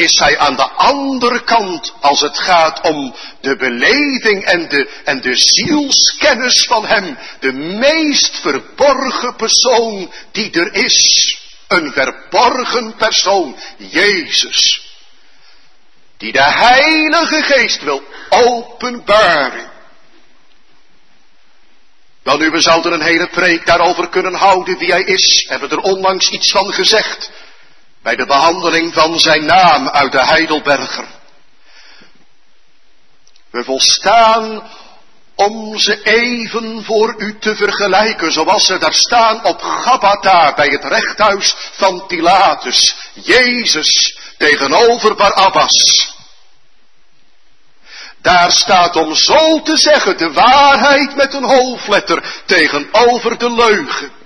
Is 0.00 0.18
hij 0.18 0.38
aan 0.38 0.56
de 0.56 0.68
andere 0.70 1.44
kant 1.44 1.92
als 2.00 2.20
het 2.20 2.38
gaat 2.38 2.80
om 2.80 3.14
de 3.40 3.56
beleving 3.56 4.44
en 4.44 4.68
de, 4.68 4.90
en 5.04 5.20
de 5.20 5.36
zielskennis 5.36 6.64
van 6.68 6.86
hem, 6.86 7.18
de 7.40 7.52
meest 7.52 8.40
verborgen 8.40 9.36
persoon 9.36 10.12
die 10.32 10.50
er 10.50 10.74
is. 10.74 11.38
Een 11.68 11.92
verborgen 11.92 12.94
persoon, 12.96 13.56
Jezus 13.76 14.88
die 16.20 16.32
de 16.32 16.42
Heilige 16.42 17.42
Geest 17.42 17.82
wil 17.82 18.02
openbaren. 18.28 19.70
Dan 22.22 22.38
nu, 22.38 22.50
we 22.50 22.60
zouden 22.60 22.92
een 22.92 23.02
hele 23.02 23.28
preek 23.28 23.66
daarover 23.66 24.08
kunnen 24.08 24.34
houden 24.34 24.78
wie 24.78 24.90
hij 24.90 25.02
is. 25.02 25.46
Hebben 25.48 25.70
er 25.70 25.78
onlangs 25.78 26.30
iets 26.30 26.50
van 26.50 26.72
gezegd. 26.72 27.30
Bij 28.02 28.16
de 28.16 28.26
behandeling 28.26 28.94
van 28.94 29.20
zijn 29.20 29.44
naam 29.44 29.88
uit 29.88 30.12
de 30.12 30.24
Heidelberger. 30.24 31.08
We 33.50 33.64
volstaan 33.64 34.70
om 35.34 35.78
ze 35.78 36.02
even 36.02 36.84
voor 36.84 37.14
u 37.18 37.38
te 37.38 37.56
vergelijken, 37.56 38.32
zoals 38.32 38.66
ze 38.66 38.78
daar 38.78 38.94
staan 38.94 39.44
op 39.44 39.60
Gabata 39.62 40.54
bij 40.54 40.68
het 40.68 40.84
rechthuis 40.84 41.54
van 41.72 42.06
Pilatus. 42.06 42.96
Jezus 43.12 44.18
tegenover 44.38 45.14
Barabbas. 45.14 46.08
Daar 48.22 48.52
staat 48.52 48.96
om 48.96 49.14
zo 49.14 49.62
te 49.62 49.76
zeggen 49.76 50.18
de 50.18 50.32
waarheid 50.32 51.16
met 51.16 51.34
een 51.34 51.44
hoofdletter 51.44 52.42
tegenover 52.46 53.38
de 53.38 53.52
leugen. 53.52 54.19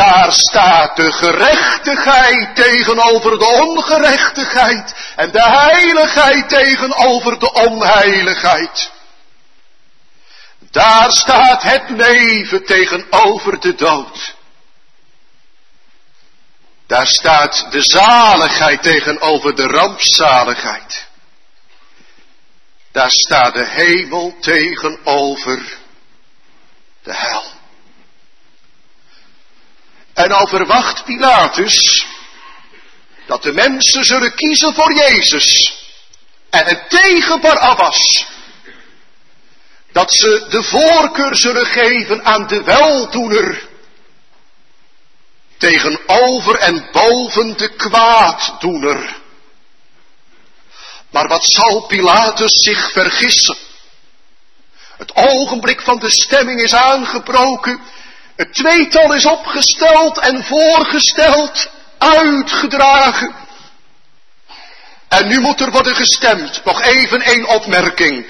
Daar 0.00 0.32
staat 0.32 0.96
de 0.96 1.12
gerechtigheid 1.12 2.56
tegenover 2.56 3.38
de 3.38 3.44
ongerechtigheid 3.44 4.94
en 5.16 5.30
de 5.30 5.42
heiligheid 5.42 6.48
tegenover 6.48 7.38
de 7.38 7.52
onheiligheid. 7.52 8.90
Daar 10.70 11.10
staat 11.10 11.62
het 11.62 11.90
leven 11.90 12.64
tegenover 12.64 13.60
de 13.60 13.74
dood. 13.74 14.34
Daar 16.86 17.06
staat 17.06 17.66
de 17.70 17.82
zaligheid 17.82 18.82
tegenover 18.82 19.56
de 19.56 19.66
rampzaligheid. 19.66 21.06
Daar 22.92 23.10
staat 23.10 23.54
de 23.54 23.66
hemel 23.66 24.36
tegenover 24.40 25.78
de 27.02 27.14
hel. 27.14 27.58
En 30.20 30.32
al 30.32 30.46
verwacht 30.46 31.04
Pilatus 31.04 32.06
dat 33.26 33.42
de 33.42 33.52
mensen 33.52 34.04
zullen 34.04 34.34
kiezen 34.34 34.74
voor 34.74 34.94
Jezus 34.94 35.74
en 36.50 36.64
het 36.64 36.90
tegen 36.90 37.40
Barabbas. 37.40 38.26
Dat 39.92 40.14
ze 40.14 40.46
de 40.48 40.62
voorkeur 40.62 41.36
zullen 41.36 41.66
geven 41.66 42.24
aan 42.24 42.46
de 42.46 42.62
weldoener 42.62 43.68
tegenover 45.56 46.58
en 46.58 46.88
boven 46.92 47.56
de 47.56 47.68
kwaaddoener. 47.68 49.16
Maar 51.10 51.28
wat 51.28 51.44
zal 51.44 51.86
Pilatus 51.86 52.52
zich 52.52 52.92
vergissen? 52.92 53.56
Het 54.96 55.14
ogenblik 55.14 55.80
van 55.80 55.98
de 55.98 56.10
stemming 56.10 56.60
is 56.60 56.74
aangebroken. 56.74 57.80
Het 58.40 58.54
tweetal 58.54 59.14
is 59.14 59.26
opgesteld 59.26 60.18
en 60.18 60.44
voorgesteld, 60.44 61.70
uitgedragen. 61.98 63.34
En 65.08 65.28
nu 65.28 65.40
moet 65.40 65.60
er 65.60 65.70
worden 65.70 65.94
gestemd. 65.94 66.64
Nog 66.64 66.82
even 66.82 67.22
één 67.22 67.46
opmerking. 67.46 68.26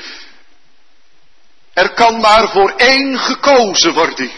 Er 1.73 1.90
kan 1.95 2.21
maar 2.21 2.49
voor 2.49 2.75
één 2.76 3.19
gekozen 3.19 3.93
worden. 3.93 4.31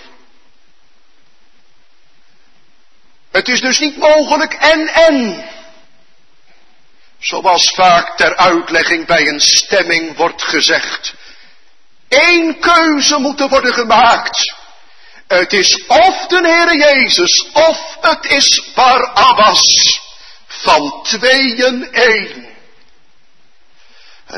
Het 3.31 3.49
is 3.49 3.61
dus 3.61 3.79
niet 3.79 3.97
mogelijk 3.97 4.53
en 4.53 4.89
en. 4.89 5.45
Zoals 7.19 7.73
vaak 7.75 8.17
ter 8.17 8.37
uitlegging 8.37 9.07
bij 9.07 9.29
een 9.29 9.41
stemming 9.41 10.17
wordt 10.17 10.43
gezegd. 10.43 11.15
Eén 12.09 12.59
keuze 12.61 13.19
moet 13.19 13.41
er 13.41 13.49
worden 13.49 13.75
gemaakt. 13.75 14.61
Het 15.33 15.53
is 15.53 15.83
of 15.87 16.27
de 16.27 16.41
Heere 16.43 16.77
Jezus 16.77 17.47
of 17.53 17.97
het 18.01 18.25
is 18.33 18.63
Barabbas. 18.75 20.01
Van 20.47 21.03
tweeën 21.03 21.93
één. 21.93 22.49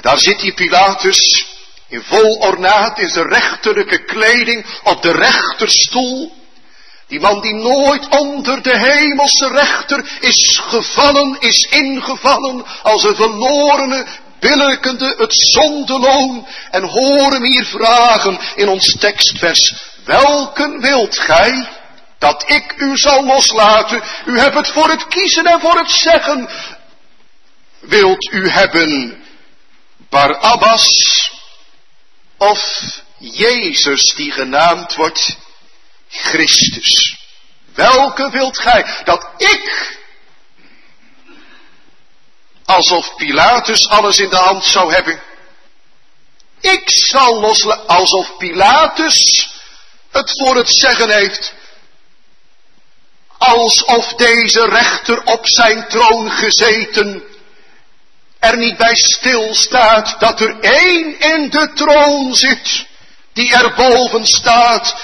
Daar 0.01 0.19
zit 0.19 0.41
die 0.41 0.55
Pilatus 0.55 1.47
in 1.89 2.03
vol 2.03 2.37
ornaat 2.37 2.99
in 2.99 3.09
zijn 3.09 3.29
rechterlijke 3.29 4.05
kleding 4.05 4.67
op 4.83 5.03
de 5.03 5.13
rechterstoel. 5.13 6.33
Die 7.07 7.21
man 7.21 7.41
die 7.41 7.55
nooit 7.55 8.09
onder 8.09 8.63
de 8.63 8.79
hemelse 8.79 9.49
rechter 9.49 10.19
is 10.21 10.61
gevallen, 10.65 11.37
is 11.41 11.67
ingevallen 11.71 12.65
als 12.83 13.05
een 13.05 13.17
verlorene 13.17 14.07
billijkende 14.41 15.15
het 15.19 15.35
zondeloon 15.35 16.47
en 16.71 16.83
hoor 16.83 17.33
hem 17.33 17.45
hier 17.45 17.65
vragen 17.65 18.39
in 18.55 18.69
ons 18.69 18.97
tekstvers. 18.99 19.93
Welken 20.05 20.81
wilt 20.81 21.19
gij 21.19 21.69
dat 22.19 22.51
ik 22.51 22.75
u 22.77 22.97
zal 22.97 23.25
loslaten? 23.25 24.03
U 24.27 24.39
hebt 24.39 24.55
het 24.55 24.69
voor 24.69 24.89
het 24.89 25.07
kiezen 25.07 25.47
en 25.47 25.61
voor 25.61 25.79
het 25.79 25.91
zeggen. 25.91 26.49
Wilt 27.81 28.33
u 28.33 28.49
hebben 28.49 29.25
Barabbas 30.09 31.31
of 32.37 32.81
Jezus 33.19 34.15
die 34.15 34.33
genaamd 34.33 34.95
wordt 34.95 35.37
Christus? 36.09 37.19
Welke 37.75 38.31
wilt 38.31 38.59
gij 38.59 38.85
dat 39.05 39.29
ik 39.37 39.99
alsof 42.65 43.15
Pilatus 43.17 43.89
alles 43.89 44.19
in 44.19 44.29
de 44.29 44.37
hand 44.37 44.65
zou 44.65 44.93
hebben. 44.93 45.23
Ik 46.61 46.91
zal 46.91 47.41
loslaten 47.41 47.87
alsof 47.87 48.37
Pilatus 48.37 49.49
het 50.15 50.33
voor 50.43 50.57
het 50.57 50.71
zeggen 50.79 51.11
heeft. 51.11 51.55
Alsof 53.39 54.15
deze 54.15 54.65
rechter 54.69 55.23
op 55.25 55.47
zijn 55.49 55.89
troon 55.89 56.31
gezeten 56.31 57.23
er 58.39 58.57
niet 58.57 58.77
bij 58.77 58.95
stilstaat 58.95 60.21
dat 60.21 60.41
er 60.41 60.61
één 60.61 61.19
in 61.19 61.51
de 61.51 61.73
troon 61.75 62.35
zit 62.35 62.87
die 63.33 63.55
er 63.55 63.75
boven 63.75 64.27
staat. 64.27 64.95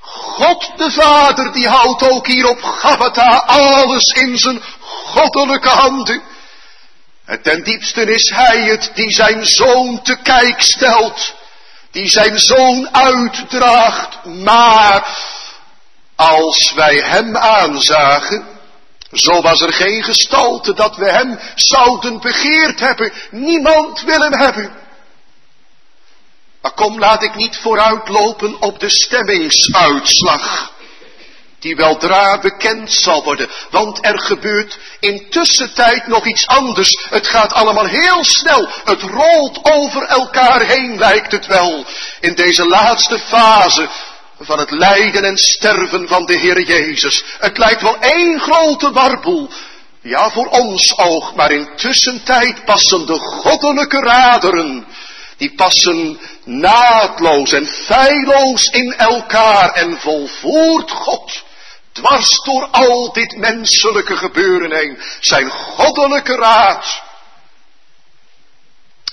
God 0.00 0.70
de 0.76 0.90
Vader 0.90 1.52
die 1.52 1.68
houdt 1.68 2.10
ook 2.10 2.26
hier 2.26 2.48
op 2.48 2.62
Gabata 2.62 3.36
alles 3.46 4.08
in 4.08 4.38
zijn 4.38 4.62
goddelijke 5.04 5.68
handen. 5.68 6.22
En 7.24 7.42
ten 7.42 7.64
diepste 7.64 8.02
is 8.02 8.30
hij 8.34 8.60
het 8.60 8.90
die 8.94 9.10
zijn 9.10 9.46
zoon 9.46 10.02
te 10.02 10.16
kijk 10.22 10.62
stelt, 10.62 11.34
die 11.94 12.08
zijn 12.08 12.38
zoon 12.38 12.94
uitdraagt, 12.94 14.24
maar 14.24 15.18
als 16.16 16.72
wij 16.74 16.96
hem 16.96 17.36
aanzagen, 17.36 18.46
zo 19.12 19.42
was 19.42 19.60
er 19.60 19.72
geen 19.72 20.02
gestalte 20.02 20.74
dat 20.74 20.96
we 20.96 21.10
hem 21.10 21.38
zouden 21.54 22.20
begeerd 22.20 22.80
hebben. 22.80 23.12
Niemand 23.30 24.02
wil 24.02 24.20
hem 24.20 24.32
hebben. 24.32 24.72
Maar 26.62 26.72
kom, 26.72 26.98
laat 26.98 27.22
ik 27.22 27.34
niet 27.34 27.56
vooruitlopen 27.56 28.60
op 28.60 28.80
de 28.80 28.90
stemmingsuitslag 28.90 30.72
die 31.64 31.76
weldra 31.76 32.38
bekend 32.38 32.92
zal 32.92 33.24
worden. 33.24 33.48
Want 33.70 34.04
er 34.04 34.20
gebeurt 34.20 34.78
intussen 35.00 35.74
tijd 35.74 36.06
nog 36.06 36.26
iets 36.26 36.46
anders. 36.46 37.06
Het 37.10 37.26
gaat 37.26 37.52
allemaal 37.52 37.86
heel 37.86 38.24
snel. 38.24 38.68
Het 38.84 39.02
rolt 39.02 39.58
over 39.62 40.02
elkaar 40.02 40.60
heen, 40.60 40.98
lijkt 40.98 41.32
het 41.32 41.46
wel. 41.46 41.84
In 42.20 42.34
deze 42.34 42.66
laatste 42.68 43.18
fase 43.18 43.88
van 44.40 44.58
het 44.58 44.70
lijden 44.70 45.24
en 45.24 45.36
sterven 45.36 46.08
van 46.08 46.26
de 46.26 46.34
Heer 46.38 46.60
Jezus. 46.60 47.24
Het 47.38 47.58
lijkt 47.58 47.82
wel 47.82 47.98
één 47.98 48.40
grote 48.40 48.90
warboel. 48.90 49.50
Ja, 50.00 50.30
voor 50.30 50.46
ons 50.46 50.98
oog, 50.98 51.34
maar 51.34 51.50
intussen 51.50 52.22
tijd 52.24 52.64
passen 52.64 53.06
de 53.06 53.18
goddelijke 53.18 53.98
raderen. 53.98 54.86
Die 55.36 55.54
passen 55.54 56.18
naadloos 56.44 57.52
en 57.52 57.66
feilloos 57.66 58.64
in 58.64 58.94
elkaar 58.96 59.70
en 59.70 60.00
volvoert 60.00 60.90
God 60.90 61.44
dwars 61.94 62.40
door 62.44 62.66
al 62.70 63.12
dit 63.12 63.36
menselijke 63.36 64.16
gebeuren 64.16 64.72
heen, 64.72 65.02
zijn 65.20 65.50
goddelijke 65.50 66.36
raad. 66.36 67.02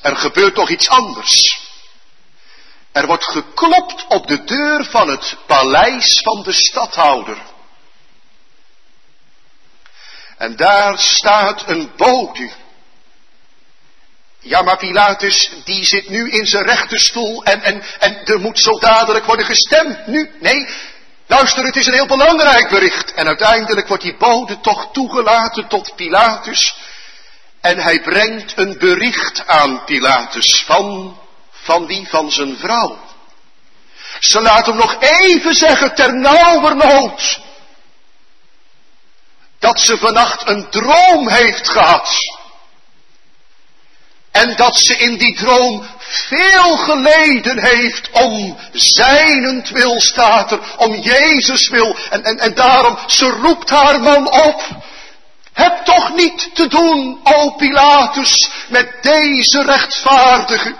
Er 0.01 0.15
gebeurt 0.15 0.55
toch 0.55 0.69
iets 0.69 0.89
anders. 0.89 1.69
Er 2.91 3.05
wordt 3.05 3.25
geklopt 3.25 4.05
op 4.07 4.27
de 4.27 4.43
deur 4.43 4.85
van 4.85 5.09
het 5.09 5.37
paleis 5.47 6.21
van 6.23 6.43
de 6.43 6.53
stadhouder. 6.53 7.37
En 10.37 10.55
daar 10.55 10.99
staat 10.99 11.69
een 11.69 11.91
bode. 11.97 12.51
Ja, 14.39 14.61
maar 14.61 14.77
Pilatus, 14.77 15.51
die 15.63 15.85
zit 15.85 16.09
nu 16.09 16.31
in 16.31 16.45
zijn 16.45 16.65
rechterstoel 16.65 17.43
en, 17.43 17.61
en, 17.61 17.83
en 17.99 18.25
er 18.25 18.39
moet 18.39 18.59
zo 18.59 18.79
dadelijk 18.79 19.25
worden 19.25 19.45
gestemd. 19.45 20.07
Nu, 20.07 20.31
nee, 20.39 20.67
Luister, 21.31 21.65
het 21.65 21.75
is 21.75 21.85
een 21.85 21.93
heel 21.93 22.05
belangrijk 22.07 22.69
bericht. 22.69 23.13
En 23.13 23.27
uiteindelijk 23.27 23.87
wordt 23.87 24.03
die 24.03 24.17
bode 24.17 24.59
toch 24.59 24.89
toegelaten 24.91 25.67
tot 25.67 25.95
Pilatus. 25.95 26.75
En 27.61 27.77
hij 27.77 28.01
brengt 28.01 28.57
een 28.57 28.77
bericht 28.77 29.47
aan 29.47 29.83
Pilatus 29.83 30.63
van, 30.65 31.17
van 31.51 31.85
wie? 31.87 32.07
Van 32.09 32.31
zijn 32.31 32.57
vrouw. 32.57 32.99
Ze 34.19 34.41
laat 34.41 34.65
hem 34.65 34.75
nog 34.75 34.95
even 34.99 35.55
zeggen 35.55 35.95
ter 35.95 36.15
nauwernood. 36.15 37.39
Dat 39.59 39.79
ze 39.79 39.97
vannacht 39.97 40.47
een 40.47 40.69
droom 40.69 41.27
heeft 41.27 41.69
gehad. 41.69 42.09
En 44.31 44.55
dat 44.55 44.77
ze 44.77 44.97
in 44.97 45.17
die 45.17 45.35
droom 45.35 45.85
veel 46.11 46.77
geleden 46.77 47.59
heeft 47.59 48.09
om 48.11 48.57
zijnentwil 48.71 50.01
staat 50.01 50.51
er, 50.51 50.59
om 50.77 50.95
Jezus 50.95 51.69
wil. 51.69 51.95
En, 52.09 52.23
en, 52.23 52.39
en 52.39 52.53
daarom, 52.53 52.97
ze 53.07 53.25
roept 53.25 53.69
haar 53.69 54.01
man 54.01 54.31
op. 54.31 54.61
Heb 55.53 55.85
toch 55.85 56.15
niet 56.15 56.55
te 56.55 56.67
doen, 56.67 57.19
o 57.23 57.49
Pilatus, 57.49 58.49
met 58.67 58.93
deze 59.01 59.63
rechtvaardige. 59.63 60.75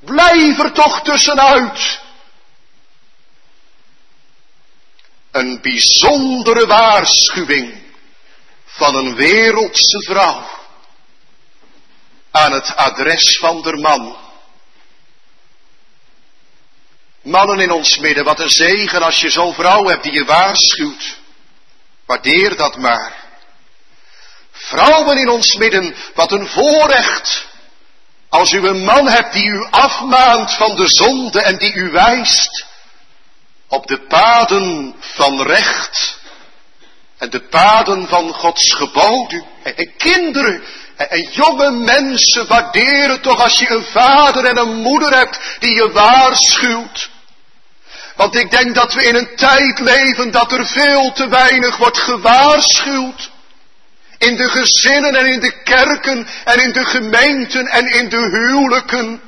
Blijf 0.00 0.58
er 0.58 0.72
toch 0.72 1.02
tussenuit. 1.02 2.00
Een 5.30 5.60
bijzondere 5.62 6.66
waarschuwing 6.66 7.82
van 8.64 8.94
een 8.94 9.14
wereldse 9.14 10.02
vrouw 10.02 10.57
aan 12.38 12.52
het 12.52 12.76
adres 12.76 13.38
van 13.38 13.62
der 13.62 13.78
man. 13.78 14.16
Mannen 17.22 17.60
in 17.60 17.70
ons 17.70 17.98
midden, 17.98 18.24
wat 18.24 18.40
een 18.40 18.50
zegen 18.50 19.02
als 19.02 19.20
je 19.20 19.30
zo'n 19.30 19.54
vrouw 19.54 19.84
hebt 19.84 20.02
die 20.02 20.12
je 20.12 20.24
waarschuwt. 20.24 21.18
Waardeer 22.06 22.56
dat 22.56 22.76
maar. 22.76 23.12
Vrouwen 24.52 25.18
in 25.18 25.28
ons 25.28 25.54
midden, 25.54 25.94
wat 26.14 26.32
een 26.32 26.48
voorrecht. 26.48 27.46
Als 28.28 28.52
u 28.52 28.66
een 28.66 28.84
man 28.84 29.08
hebt 29.08 29.32
die 29.32 29.48
u 29.48 29.66
afmaant 29.70 30.52
van 30.52 30.76
de 30.76 30.88
zonde 30.88 31.40
en 31.40 31.58
die 31.58 31.72
u 31.74 31.90
wijst 31.90 32.66
op 33.68 33.86
de 33.86 33.98
paden 33.98 34.94
van 34.98 35.42
recht 35.42 36.18
en 37.18 37.30
de 37.30 37.40
paden 37.40 38.08
van 38.08 38.32
Gods 38.32 38.74
geboden. 38.74 39.46
En 39.62 39.96
kinderen 39.96 40.64
en 40.98 41.28
jonge 41.30 41.70
mensen 41.70 42.46
waarderen 42.46 43.20
toch 43.20 43.42
als 43.42 43.58
je 43.58 43.70
een 43.70 43.84
vader 43.84 44.44
en 44.44 44.56
een 44.56 44.74
moeder 44.74 45.16
hebt 45.16 45.38
die 45.58 45.74
je 45.74 45.92
waarschuwt. 45.92 47.10
Want 48.16 48.34
ik 48.34 48.50
denk 48.50 48.74
dat 48.74 48.94
we 48.94 49.04
in 49.04 49.14
een 49.14 49.36
tijd 49.36 49.78
leven 49.78 50.30
dat 50.30 50.52
er 50.52 50.66
veel 50.66 51.12
te 51.12 51.28
weinig 51.28 51.76
wordt 51.76 51.98
gewaarschuwd. 51.98 53.30
In 54.18 54.36
de 54.36 54.48
gezinnen 54.48 55.14
en 55.14 55.26
in 55.26 55.40
de 55.40 55.62
kerken 55.62 56.26
en 56.44 56.62
in 56.62 56.72
de 56.72 56.84
gemeenten 56.84 57.66
en 57.66 57.86
in 57.86 58.08
de 58.08 58.16
huwelijken. 58.16 59.22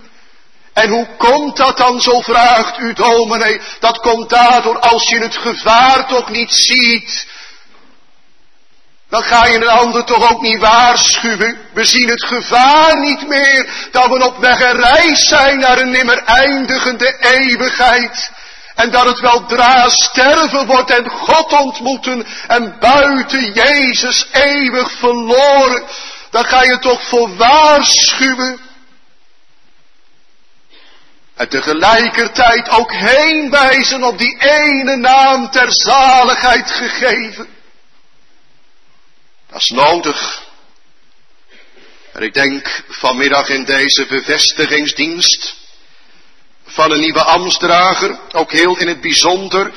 En 0.73 0.89
hoe 0.89 1.09
komt 1.17 1.57
dat 1.57 1.77
dan, 1.77 2.01
zo 2.01 2.21
vraagt 2.21 2.79
u 2.79 2.93
dominee. 2.93 3.61
Dat 3.81 3.99
komt 3.99 4.31
daardoor 4.31 4.79
als 4.79 5.09
je 5.09 5.19
het 5.19 5.37
gevaar 5.37 6.07
toch 6.07 6.31
niet 6.31 6.53
ziet 6.53 7.27
dan 9.11 9.23
ga 9.23 9.47
je 9.47 9.55
een 9.55 9.69
ander 9.69 10.05
toch 10.05 10.31
ook 10.31 10.43
niet 10.43 10.61
waarschuwen. 10.61 11.59
We 11.73 11.85
zien 11.85 12.09
het 12.09 12.25
gevaar 12.25 12.99
niet 12.99 13.29
meer 13.29 13.89
dat 13.91 14.07
we 14.07 14.25
op 14.25 14.39
weg 14.39 14.61
en 14.61 14.81
reis 14.81 15.29
zijn 15.29 15.59
naar 15.59 15.79
een 15.79 15.91
nimmer 15.91 16.23
eindigende 16.25 17.17
eeuwigheid. 17.19 18.31
En 18.75 18.91
dat 18.91 19.05
het 19.05 19.21
wel 19.21 19.47
dra 19.47 19.89
sterven 19.89 20.67
wordt 20.67 20.91
en 20.91 21.09
God 21.09 21.53
ontmoeten 21.53 22.27
en 22.47 22.77
buiten 22.81 23.53
Jezus 23.53 24.27
eeuwig 24.33 24.93
verloren. 24.93 25.83
Dan 26.31 26.45
ga 26.45 26.63
je 26.63 26.79
toch 26.79 27.03
voor 27.09 27.37
waarschuwen. 27.37 28.61
En 31.37 31.49
tegelijkertijd 31.49 32.69
ook 32.69 32.93
heen 32.93 33.51
wijzen 33.51 34.05
op 34.05 34.19
die 34.19 34.37
ene 34.39 34.97
naam 34.97 35.51
ter 35.51 35.73
zaligheid 35.73 36.71
gegeven. 36.71 37.59
Dat 39.51 39.61
is 39.61 39.71
nodig. 39.71 40.43
En 42.13 42.23
ik 42.23 42.35
denk 42.35 42.85
vanmiddag 42.89 43.49
in 43.49 43.65
deze 43.65 44.07
bevestigingsdienst 44.07 45.55
van 46.65 46.91
een 46.91 47.01
nieuwe 47.01 47.23
ambtsdrager, 47.23 48.19
ook 48.33 48.53
heel 48.53 48.79
in 48.79 48.89
het 48.89 49.01
bijzonder, 49.01 49.73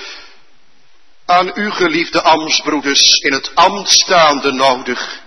aan 1.25 1.51
u 1.55 1.71
geliefde 1.71 2.21
ambtsbroeders 2.21 3.11
in 3.11 3.33
het 3.33 3.55
ambt 3.55 3.89
staande 3.89 4.51
nodig. 4.51 5.21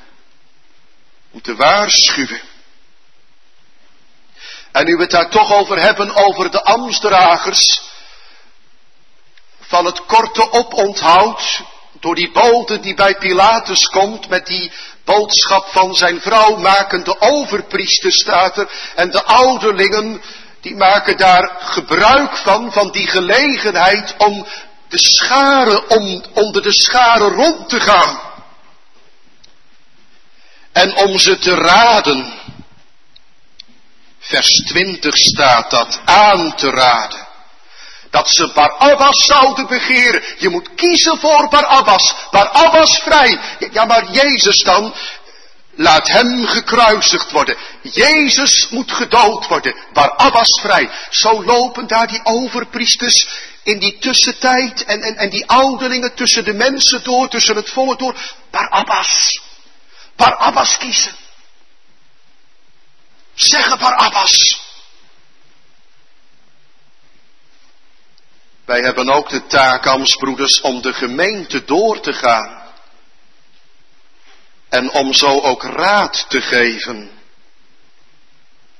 moeten 1.30 1.56
waarschuwen. 1.56 2.40
En 4.72 4.84
nu 4.84 4.96
we 4.96 5.02
het 5.02 5.10
daar 5.10 5.30
toch 5.30 5.52
over 5.52 5.80
hebben, 5.80 6.14
over 6.14 6.50
de 6.50 6.62
ambtsdragers 6.62 7.80
van 9.60 9.84
het 9.84 10.06
korte 10.06 10.52
oponthoud, 10.52 11.62
door 12.00 12.14
die 12.14 12.30
bode 12.32 12.80
die 12.80 12.94
bij 12.94 13.14
Pilatus 13.14 13.86
komt 13.86 14.28
met 14.28 14.46
die 14.46 14.72
boodschap 15.04 15.66
van 15.68 15.94
zijn 15.94 16.20
vrouw 16.20 16.56
maken 16.56 17.04
de 17.04 17.20
overpriester 17.20 18.12
staat 18.12 18.58
er 18.58 18.68
en 18.94 19.10
de 19.10 19.24
ouderlingen 19.24 20.22
die 20.60 20.76
maken 20.76 21.16
daar 21.16 21.56
gebruik 21.58 22.36
van, 22.36 22.72
van 22.72 22.90
die 22.90 23.06
gelegenheid 23.06 24.14
om 24.18 24.46
de 24.88 24.98
scharen, 24.98 25.90
om 25.90 26.24
onder 26.32 26.62
de 26.62 26.72
scharen 26.72 27.32
rond 27.32 27.68
te 27.68 27.80
gaan. 27.80 28.20
En 30.72 30.96
om 30.96 31.18
ze 31.18 31.38
te 31.38 31.54
raden. 31.54 32.32
Vers 34.18 34.48
20 34.66 35.16
staat 35.16 35.70
dat 35.70 36.00
aan 36.04 36.54
te 36.54 36.70
raden. 36.70 37.25
Dat 38.10 38.30
ze 38.30 38.52
Barabbas 38.54 39.26
zouden 39.26 39.66
begeren. 39.66 40.22
Je 40.38 40.48
moet 40.48 40.74
kiezen 40.74 41.18
voor 41.18 41.48
Barabbas. 41.48 42.14
Barabbas 42.30 42.98
vrij. 42.98 43.38
Ja, 43.72 43.84
maar 43.84 44.10
Jezus 44.10 44.62
dan. 44.62 44.94
Laat 45.78 46.08
hem 46.08 46.46
gekruisigd 46.46 47.30
worden. 47.30 47.56
Jezus 47.82 48.68
moet 48.70 48.92
gedood 48.92 49.46
worden. 49.46 49.74
Barabbas 49.92 50.60
vrij. 50.62 50.90
Zo 51.10 51.44
lopen 51.44 51.86
daar 51.86 52.06
die 52.06 52.20
overpriesters 52.24 53.26
in 53.62 53.78
die 53.78 53.98
tussentijd 53.98 54.84
en, 54.84 55.02
en, 55.02 55.16
en 55.16 55.30
die 55.30 55.46
ouderlingen 55.46 56.14
tussen 56.14 56.44
de 56.44 56.52
mensen 56.52 57.04
door, 57.04 57.28
tussen 57.28 57.56
het 57.56 57.70
volk 57.70 57.98
door. 57.98 58.16
Barabbas. 58.50 59.40
Barabbas 60.16 60.76
kiezen. 60.76 61.12
Zeggen 63.34 63.78
Barabbas. 63.78 64.65
Wij 68.66 68.80
hebben 68.80 69.10
ook 69.10 69.28
de 69.28 69.46
taak, 69.46 69.86
Amsbroeders, 69.86 70.60
om 70.60 70.82
de 70.82 70.92
gemeente 70.92 71.64
door 71.64 72.00
te 72.00 72.12
gaan. 72.12 72.62
En 74.68 74.90
om 74.90 75.12
zo 75.12 75.40
ook 75.40 75.62
raad 75.62 76.26
te 76.28 76.40
geven. 76.40 77.10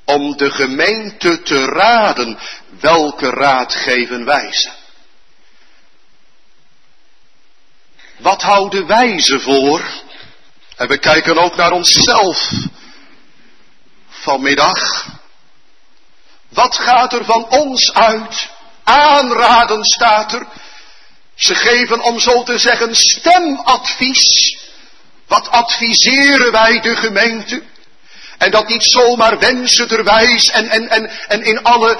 Om 0.05 0.37
de 0.37 0.51
gemeente 0.51 1.43
te 1.43 1.65
raden. 1.65 2.39
Welke 2.81 3.31
raad 3.31 3.75
geven 3.75 4.25
wij 4.25 4.53
ze? 4.53 4.71
Wat 8.17 8.43
houden 8.43 8.87
wij 8.87 9.21
ze 9.21 9.41
voor? 9.41 9.85
En 10.77 10.89
we 10.89 10.99
kijken 10.99 11.39
ook 11.39 11.57
naar 11.57 11.73
onszelf 11.73 12.51
vanmiddag. 14.09 15.07
Wat 16.49 16.79
gaat 16.79 17.13
er 17.13 17.25
van 17.25 17.49
ons 17.49 17.93
uit? 17.93 18.55
Aanraden 18.87 19.85
staat 19.85 20.33
er. 20.33 20.47
Ze 21.35 21.55
geven 21.55 22.03
om 22.03 22.21
zo 22.21 22.43
te 22.43 22.59
zeggen 22.59 22.97
stemadvies. 22.97 24.59
Wat 25.27 25.51
adviseren 25.51 26.53
wij 26.53 26.81
de 26.81 26.97
gemeente? 26.97 27.63
En 28.39 28.51
dat 28.51 28.69
niet 28.69 28.85
zomaar 28.85 29.39
wensenderwijs 29.39 30.51
en, 30.51 30.69
en, 30.69 30.89
en, 30.89 31.11
en 31.29 31.43
in 31.43 31.63
alle, 31.63 31.99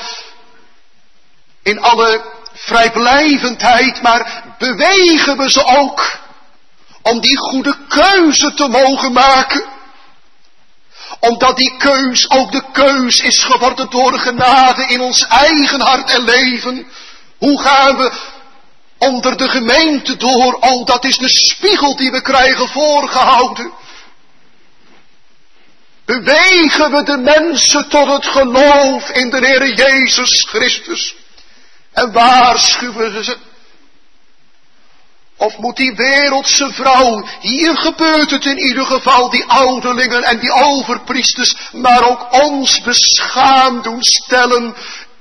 in 1.63 1.81
alle 1.81 2.25
vrijblijvendheid, 2.55 4.03
maar 4.03 4.55
bewegen 4.59 5.37
we 5.37 5.51
ze 5.51 5.65
ook 5.65 6.19
om 7.03 7.21
die 7.21 7.37
goede 7.37 7.77
keuze 7.89 8.55
te 8.55 8.69
mogen 8.69 9.13
maken. 9.13 9.76
Omdat 11.29 11.57
die 11.57 11.77
keus 11.77 12.31
ook 12.31 12.53
de 12.53 12.63
keus 12.73 13.21
is 13.21 13.39
geworden 13.39 13.91
door 13.91 14.19
genade 14.19 14.87
in 14.87 15.01
ons 15.01 15.27
eigen 15.27 15.81
hart 15.81 16.11
en 16.11 16.25
leven. 16.25 16.87
Hoe 17.39 17.61
gaan 17.63 17.97
we 17.97 18.13
onder 18.99 19.37
de 19.37 19.49
gemeente 19.49 20.17
door? 20.17 20.55
Oh, 20.55 20.87
dat 20.87 21.05
is 21.05 21.17
de 21.17 21.29
spiegel 21.29 21.97
die 21.97 22.11
we 22.11 22.23
krijgen 22.23 22.69
voorgehouden. 22.69 23.73
Bewegen 26.05 26.91
we 26.91 27.03
de 27.03 27.17
mensen 27.17 27.89
tot 27.89 28.07
het 28.09 28.27
geloof 28.27 29.11
in 29.11 29.31
de 29.31 29.47
Heer 29.47 29.75
Jezus 29.75 30.47
Christus. 30.49 31.15
En 31.93 32.13
waarschuwen 32.13 33.13
we 33.13 33.25
ze 33.25 33.37
of 35.47 35.59
moet 35.59 35.77
die 35.77 35.95
wereldse 35.95 36.73
vrouw, 36.73 37.29
hier 37.41 37.77
gebeurt 37.77 38.31
het 38.31 38.45
in 38.45 38.59
ieder 38.59 38.87
geval, 38.87 39.31
die 39.31 39.45
ouderlingen 39.45 40.25
en 40.25 40.39
die 40.39 40.53
overpriesters, 40.53 41.57
maar 41.73 42.09
ook 42.09 42.43
ons 42.43 42.81
beschaamd 42.83 43.85
doen 43.85 44.03
stellen, 44.03 44.77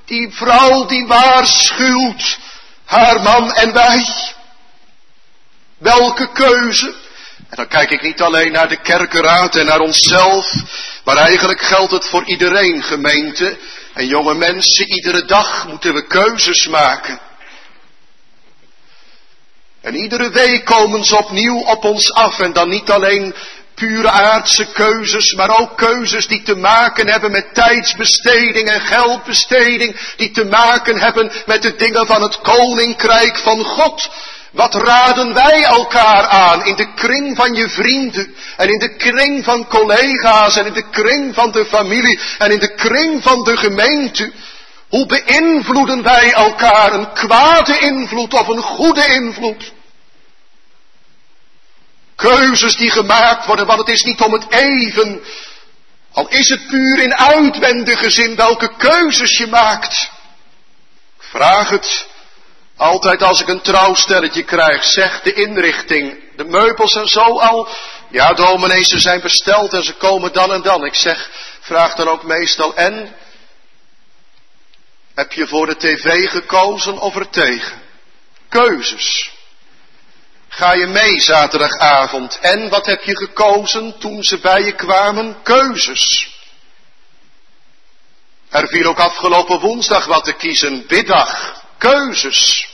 die 0.05 0.29
vrouw 0.31 0.85
die 0.85 1.07
waarschuwt, 1.07 2.37
haar 2.85 3.21
man 3.21 3.53
en 3.53 3.73
wij. 3.73 4.05
Welke 5.77 6.31
keuze? 6.31 6.93
En 7.49 7.55
dan 7.55 7.67
kijk 7.67 7.89
ik 7.89 8.01
niet 8.01 8.21
alleen 8.21 8.51
naar 8.51 8.69
de 8.69 8.81
kerkenraad 8.81 9.55
en 9.55 9.65
naar 9.65 9.79
onszelf, 9.79 10.53
maar 11.03 11.17
eigenlijk 11.17 11.61
geldt 11.61 11.91
het 11.91 12.05
voor 12.05 12.25
iedereen, 12.25 12.83
gemeente. 12.83 13.57
En 13.93 14.07
jonge 14.07 14.33
mensen, 14.33 14.87
iedere 14.87 15.25
dag 15.25 15.67
moeten 15.67 15.93
we 15.93 16.07
keuzes 16.07 16.67
maken. 16.67 17.19
En 19.85 19.95
iedere 19.95 20.29
week 20.29 20.65
komen 20.65 21.03
ze 21.03 21.17
opnieuw 21.17 21.59
op 21.59 21.83
ons 21.83 22.13
af 22.13 22.39
en 22.39 22.53
dan 22.53 22.69
niet 22.69 22.91
alleen 22.91 23.35
pure 23.75 24.09
aardse 24.09 24.71
keuzes, 24.71 25.33
maar 25.33 25.59
ook 25.59 25.77
keuzes 25.77 26.27
die 26.27 26.43
te 26.43 26.55
maken 26.55 27.07
hebben 27.07 27.31
met 27.31 27.53
tijdsbesteding 27.53 28.67
en 28.69 28.81
geldbesteding, 28.81 30.13
die 30.17 30.31
te 30.31 30.45
maken 30.45 30.99
hebben 30.99 31.31
met 31.45 31.61
de 31.61 31.75
dingen 31.75 32.07
van 32.07 32.21
het 32.21 32.41
koninkrijk 32.41 33.37
van 33.37 33.63
God. 33.63 34.09
Wat 34.51 34.75
raden 34.75 35.33
wij 35.33 35.63
elkaar 35.63 36.27
aan 36.27 36.65
in 36.65 36.75
de 36.75 36.93
kring 36.93 37.35
van 37.35 37.53
je 37.53 37.69
vrienden 37.69 38.35
en 38.57 38.69
in 38.69 38.79
de 38.79 38.95
kring 38.95 39.43
van 39.43 39.67
collega's 39.67 40.57
en 40.57 40.65
in 40.65 40.73
de 40.73 40.89
kring 40.89 41.35
van 41.35 41.51
de 41.51 41.65
familie 41.65 42.19
en 42.37 42.51
in 42.51 42.59
de 42.59 42.75
kring 42.75 43.23
van 43.23 43.43
de 43.43 43.57
gemeente? 43.57 44.31
Hoe 44.89 45.05
beïnvloeden 45.05 46.03
wij 46.03 46.31
elkaar 46.31 46.93
een 46.93 47.13
kwade 47.13 47.77
invloed 47.77 48.33
of 48.33 48.47
een 48.47 48.61
goede 48.61 49.05
invloed? 49.05 49.73
Keuzes 52.15 52.75
die 52.75 52.91
gemaakt 52.91 53.45
worden, 53.45 53.65
want 53.65 53.79
het 53.79 53.89
is 53.89 54.03
niet 54.03 54.21
om 54.21 54.33
het 54.33 54.51
even. 54.51 55.23
Al 56.11 56.27
is 56.27 56.49
het 56.49 56.67
puur 56.67 56.99
in 56.99 57.15
uitwendige 57.15 58.09
zin 58.09 58.35
welke 58.35 58.75
keuzes 58.77 59.37
je 59.37 59.47
maakt. 59.47 60.09
Vraag 61.17 61.69
het 61.69 62.07
altijd 62.77 63.23
als 63.23 63.41
ik 63.41 63.47
een 63.47 63.61
trouwstelletje 63.61 64.43
krijg. 64.43 64.83
Zeg 64.83 65.21
de 65.21 65.33
inrichting, 65.33 66.19
de 66.35 66.43
meubels 66.43 66.95
en 66.95 67.07
zo 67.07 67.39
al. 67.39 67.67
Ja, 68.09 68.33
dominees, 68.33 68.87
ze 68.87 68.99
zijn 68.99 69.21
besteld 69.21 69.73
en 69.73 69.83
ze 69.83 69.93
komen 69.93 70.33
dan 70.33 70.53
en 70.53 70.61
dan. 70.61 70.85
Ik 70.85 70.95
zeg, 70.95 71.29
vraag 71.59 71.95
dan 71.95 72.07
ook 72.07 72.23
meestal 72.23 72.75
en? 72.75 73.15
Heb 75.15 75.31
je 75.31 75.47
voor 75.47 75.65
de 75.65 75.77
tv 75.77 76.29
gekozen 76.29 76.99
of 76.99 77.15
er 77.15 77.29
tegen? 77.29 77.81
Keuzes. 78.49 79.34
Ga 80.49 80.73
je 80.73 80.87
mee 80.87 81.21
zaterdagavond? 81.21 82.39
En 82.39 82.69
wat 82.69 82.85
heb 82.85 83.03
je 83.03 83.15
gekozen 83.15 83.97
toen 83.99 84.23
ze 84.23 84.37
bij 84.37 84.63
je 84.63 84.71
kwamen? 84.71 85.37
Keuzes. 85.43 86.33
Er 88.49 88.67
viel 88.67 88.85
ook 88.85 88.99
afgelopen 88.99 89.59
woensdag 89.59 90.05
wat 90.05 90.23
te 90.23 90.33
kiezen. 90.33 90.85
Biddag. 90.87 91.61
Keuzes. 91.77 92.67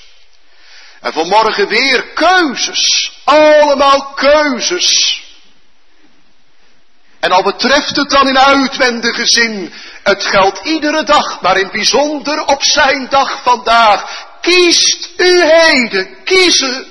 En 1.02 1.14
vanmorgen 1.14 1.68
weer 1.68 2.04
keuzes. 2.04 3.12
Allemaal 3.24 4.14
keuzes. 4.14 5.20
En 7.22 7.32
al 7.32 7.44
betreft 7.44 7.96
het 7.96 8.10
dan 8.10 8.28
in 8.28 8.40
uitwendige 8.40 9.26
zin, 9.26 9.74
het 10.04 10.26
geldt 10.26 10.60
iedere 10.66 11.04
dag, 11.04 11.42
maar 11.42 11.58
in 11.58 11.70
bijzonder 11.72 12.46
op 12.46 12.64
zijn 12.64 13.08
dag 13.10 13.42
vandaag. 13.44 14.28
Kiest 14.42 15.10
u 15.18 15.44
heden, 15.44 16.24
kiezen 16.24 16.91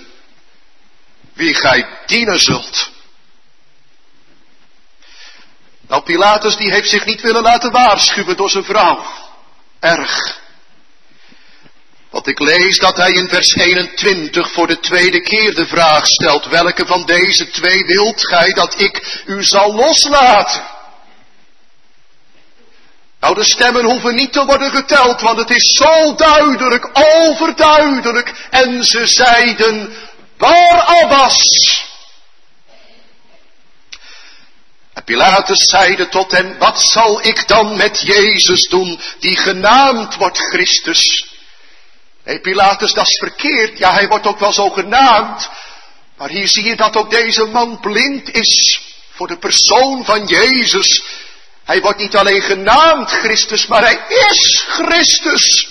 wie 1.33 1.55
gij 1.55 1.87
dienen 2.07 2.41
zult. 2.41 2.91
Nou, 5.89 6.03
Pilatus 6.03 6.57
die 6.57 6.71
heeft 6.71 6.89
zich 6.89 7.05
niet 7.05 7.21
willen 7.21 7.43
laten 7.43 7.73
waarschuwen 7.73 8.37
door 8.37 8.51
zijn 8.51 8.65
vrouw. 8.65 9.05
Erg. 9.81 10.39
Want 12.11 12.27
ik 12.27 12.39
lees 12.39 12.79
dat 12.79 12.97
hij 12.97 13.13
in 13.13 13.29
vers 13.29 13.55
21 13.55 14.53
voor 14.53 14.67
de 14.67 14.79
tweede 14.81 15.21
keer 15.21 15.55
de 15.55 15.67
vraag 15.67 16.07
stelt, 16.07 16.47
welke 16.47 16.87
van 16.87 17.07
deze 17.07 17.51
twee 17.51 17.85
wilt 17.85 18.29
gij 18.29 18.53
dat 18.53 18.81
ik 18.81 19.23
u 19.27 19.45
zal 19.45 19.75
loslaten? 19.75 20.63
Nou, 23.21 23.35
de 23.35 23.45
stemmen 23.45 23.85
hoeven 23.85 24.15
niet 24.15 24.33
te 24.33 24.45
worden 24.45 24.71
geteld, 24.71 25.21
want 25.21 25.39
het 25.39 25.51
is 25.51 25.77
zo 25.77 26.15
duidelijk, 26.15 26.91
overduidelijk. 26.93 28.47
En 28.51 28.85
ze 28.85 29.07
zeiden, 29.07 29.97
Barabbas. 30.41 31.39
Pilatus 35.05 35.65
zeide 35.65 36.09
tot 36.09 36.33
hen, 36.33 36.59
wat 36.59 36.83
zal 36.83 37.25
ik 37.27 37.49
dan 37.49 37.77
met 37.77 38.01
Jezus 38.01 38.69
doen, 38.69 39.01
die 39.19 39.37
genaamd 39.37 40.15
wordt 40.17 40.39
Christus? 40.39 41.27
Hey, 42.23 42.41
Pilatus, 42.41 42.93
dat 42.93 43.07
is 43.07 43.19
verkeerd. 43.19 43.79
Ja, 43.79 43.93
hij 43.93 44.09
wordt 44.09 44.27
ook 44.27 44.39
wel 44.39 44.53
zo 44.53 44.71
genaamd. 44.71 45.51
Maar 46.17 46.29
hier 46.29 46.49
zie 46.49 46.65
je 46.65 46.77
dat 46.77 46.97
ook 46.97 47.11
deze 47.11 47.45
man 47.45 47.81
blind 47.81 48.35
is 48.35 48.81
voor 49.11 49.27
de 49.27 49.39
persoon 49.39 50.05
van 50.05 50.27
Jezus. 50.27 51.03
Hij 51.65 51.81
wordt 51.81 51.99
niet 51.99 52.17
alleen 52.17 52.43
genaamd 52.43 53.11
Christus, 53.11 53.67
maar 53.67 53.83
hij 53.83 54.05
is 54.09 54.65
Christus. 54.69 55.70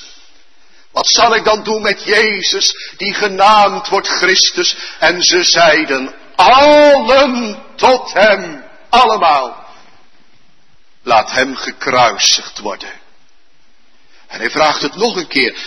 Wat 0.91 1.07
zal 1.07 1.35
ik 1.35 1.43
dan 1.43 1.63
doen 1.63 1.81
met 1.81 2.03
Jezus, 2.03 2.93
die 2.97 3.13
genaamd 3.13 3.87
wordt 3.87 4.07
Christus? 4.07 4.75
En 4.99 5.23
ze 5.23 5.43
zeiden, 5.43 6.15
allen 6.35 7.63
tot 7.75 8.13
hem, 8.13 8.63
allemaal. 8.89 9.67
Laat 11.03 11.31
hem 11.31 11.55
gekruisigd 11.55 12.59
worden. 12.59 12.91
En 14.27 14.39
hij 14.39 14.49
vraagt 14.49 14.81
het 14.81 14.95
nog 14.95 15.15
een 15.15 15.27
keer. 15.27 15.57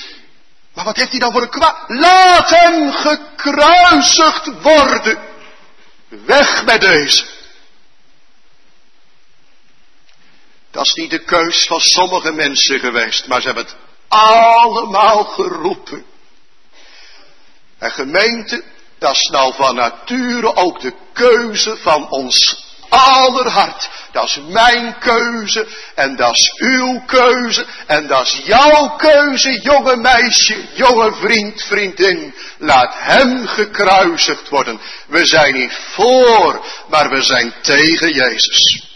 Maar 0.75 0.85
wat 0.85 0.97
heeft 0.97 1.11
hij 1.11 1.19
dan 1.19 1.33
voor 1.33 1.43
een 1.43 1.49
kwaad? 1.49 1.85
Laat 1.87 2.51
hem 2.51 2.93
gekruisigd 2.93 4.51
worden. 4.63 5.19
Weg 6.09 6.65
met 6.65 6.81
deze. 6.81 7.25
Dat 10.71 10.87
is 10.87 10.95
niet 10.95 11.11
de 11.11 11.25
keus 11.25 11.67
van 11.67 11.81
sommige 11.81 12.33
mensen 12.33 12.81
geweest, 12.81 13.27
maar 13.27 13.41
ze 13.41 13.47
hebben 13.47 13.65
het 13.65 13.77
allemaal 14.13 15.25
geroepen. 15.25 16.05
En 17.79 17.91
gemeente, 17.91 18.65
dat 18.99 19.13
is 19.13 19.29
nou 19.33 19.55
van 19.55 19.75
nature 19.75 20.57
ook 20.57 20.81
de 20.81 20.93
keuze 21.13 21.77
van 21.77 22.11
ons 22.11 22.65
aller 22.89 23.49
hart. 23.49 23.91
Dat 24.13 24.25
is 24.25 24.41
mijn 24.49 24.99
keuze 24.99 25.67
en 25.95 26.17
dat 26.17 26.37
is 26.37 26.53
uw 26.57 27.03
keuze 27.07 27.67
en 27.87 28.07
dat 28.07 28.27
is 28.27 28.41
jouw 28.45 28.97
keuze, 28.97 29.61
jonge 29.61 29.97
meisje, 29.97 30.69
jonge 30.75 31.13
vriend, 31.13 31.63
vriendin. 31.63 32.35
Laat 32.59 32.95
hem 32.99 33.47
gekruisigd 33.47 34.49
worden. 34.49 34.81
We 35.07 35.27
zijn 35.27 35.55
niet 35.55 35.73
voor, 35.73 36.65
maar 36.89 37.11
we 37.11 37.23
zijn 37.23 37.55
tegen 37.63 38.13
Jezus. 38.13 38.92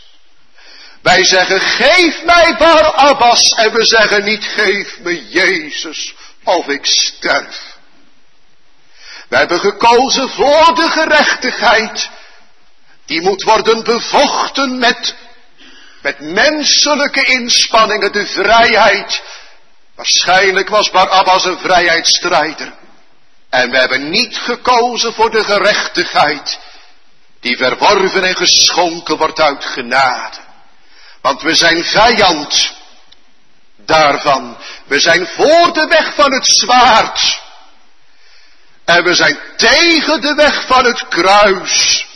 Wij 1.06 1.24
zeggen, 1.24 1.60
geef 1.60 2.24
mij 2.24 2.56
Barabbas. 2.58 3.50
En 3.50 3.72
we 3.72 3.84
zeggen 3.84 4.24
niet, 4.24 4.44
geef 4.44 4.98
me 4.98 5.28
Jezus 5.28 6.14
of 6.44 6.66
ik 6.66 6.86
sterf. 6.86 7.76
We 9.28 9.36
hebben 9.36 9.60
gekozen 9.60 10.28
voor 10.28 10.74
de 10.74 10.88
gerechtigheid. 10.88 12.08
Die 13.04 13.20
moet 13.20 13.42
worden 13.42 13.84
bevochten 13.84 14.78
met, 14.78 15.14
met 16.02 16.20
menselijke 16.20 17.24
inspanningen, 17.24 18.12
de 18.12 18.26
vrijheid. 18.26 19.22
Waarschijnlijk 19.94 20.68
was 20.68 20.90
Barabbas 20.90 21.44
een 21.44 21.58
vrijheidsstrijder. 21.58 22.72
En 23.50 23.70
we 23.70 23.78
hebben 23.78 24.10
niet 24.10 24.36
gekozen 24.38 25.12
voor 25.12 25.30
de 25.30 25.44
gerechtigheid, 25.44 26.58
die 27.40 27.56
verworven 27.56 28.24
en 28.24 28.36
geschonken 28.36 29.16
wordt 29.16 29.40
uit 29.40 29.64
genade. 29.64 30.44
Want 31.26 31.42
we 31.42 31.54
zijn 31.54 31.84
vijand 31.84 32.72
daarvan. 33.76 34.56
We 34.84 35.00
zijn 35.00 35.26
voor 35.26 35.72
de 35.72 35.86
weg 35.88 36.14
van 36.14 36.32
het 36.32 36.46
zwaard. 36.46 37.40
En 38.84 39.04
we 39.04 39.14
zijn 39.14 39.38
tegen 39.56 40.20
de 40.20 40.34
weg 40.34 40.66
van 40.66 40.84
het 40.84 41.08
kruis. 41.08 42.06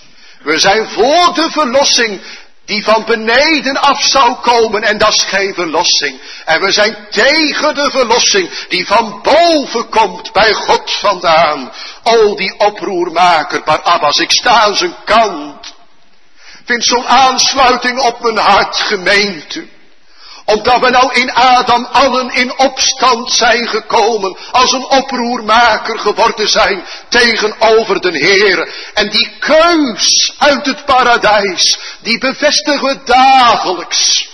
We 0.43 0.59
zijn 0.59 0.89
voor 0.89 1.35
de 1.35 1.51
verlossing 1.51 2.23
die 2.65 2.85
van 2.85 3.05
beneden 3.05 3.83
af 3.83 4.03
zou 4.03 4.35
komen 4.35 4.83
en 4.83 4.99
dat 4.99 5.15
is 5.15 5.23
geen 5.23 5.55
verlossing. 5.55 6.21
En 6.45 6.61
we 6.61 6.73
zijn 6.73 6.97
tegen 7.11 7.75
de 7.75 7.91
verlossing 7.91 8.67
die 8.69 8.87
van 8.87 9.21
boven 9.23 9.89
komt 9.89 10.33
bij 10.33 10.53
God 10.53 10.93
vandaan. 10.93 11.73
O 12.03 12.35
die 12.35 12.59
oproermaker, 12.59 13.63
maar 13.65 13.83
Abbas, 13.83 14.19
ik 14.19 14.33
sta 14.33 14.61
aan 14.61 14.77
zijn 14.77 14.95
kant 15.05 15.79
vind 16.71 16.85
zo'n 16.85 17.07
aansluiting 17.07 18.01
op 18.01 18.21
mijn 18.21 18.37
hart, 18.37 18.77
gemeente. 18.77 19.69
Omdat 20.45 20.81
we 20.81 20.91
nou 20.91 21.15
in 21.15 21.33
Adam 21.33 21.85
allen 21.85 22.31
in 22.31 22.59
opstand 22.59 23.33
zijn 23.33 23.69
gekomen, 23.69 24.37
als 24.51 24.73
een 24.73 24.85
oproermaker 24.85 25.99
geworden 25.99 26.49
zijn 26.49 26.85
tegenover 27.09 28.01
de 28.01 28.19
Heer. 28.19 28.75
En 28.95 29.11
die 29.11 29.39
keus 29.39 30.33
uit 30.39 30.67
het 30.67 30.85
paradijs, 30.85 31.79
die 32.01 32.19
bevestigen 32.19 32.89
we 32.89 33.03
dagelijks. 33.05 34.29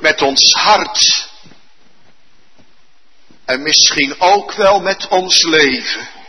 Met 0.00 0.22
ons 0.22 0.52
hart. 0.52 1.28
En 3.44 3.62
misschien 3.62 4.14
ook 4.18 4.52
wel 4.52 4.80
met 4.80 5.08
ons 5.08 5.42
leven. 5.42 6.19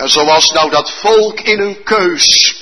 En 0.00 0.08
zoals 0.08 0.50
nou 0.50 0.70
dat 0.70 0.90
volk 0.90 1.40
in 1.40 1.58
hun 1.58 1.82
keus 1.82 2.54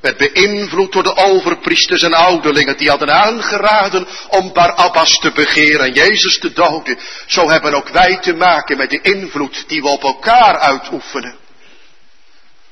werd 0.00 0.16
beïnvloed 0.16 0.92
door 0.92 1.02
de 1.02 1.16
overpriesters 1.16 2.02
en 2.02 2.14
ouderlingen 2.14 2.76
die 2.76 2.88
hadden 2.88 3.14
aangeraden 3.14 4.06
om 4.28 4.52
Barabbas 4.52 5.18
te 5.18 5.32
begeren 5.32 5.86
en 5.86 5.92
Jezus 5.92 6.38
te 6.38 6.52
doden. 6.52 6.98
Zo 7.26 7.50
hebben 7.50 7.74
ook 7.74 7.88
wij 7.88 8.18
te 8.18 8.34
maken 8.34 8.76
met 8.76 8.90
de 8.90 9.00
invloed 9.00 9.64
die 9.66 9.82
we 9.82 9.88
op 9.88 10.02
elkaar 10.02 10.58
uitoefenen. 10.58 11.36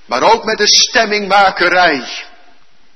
Maar 0.07 0.23
ook 0.23 0.45
met 0.45 0.59
de 0.59 0.69
stemmingmakerij. 0.69 2.05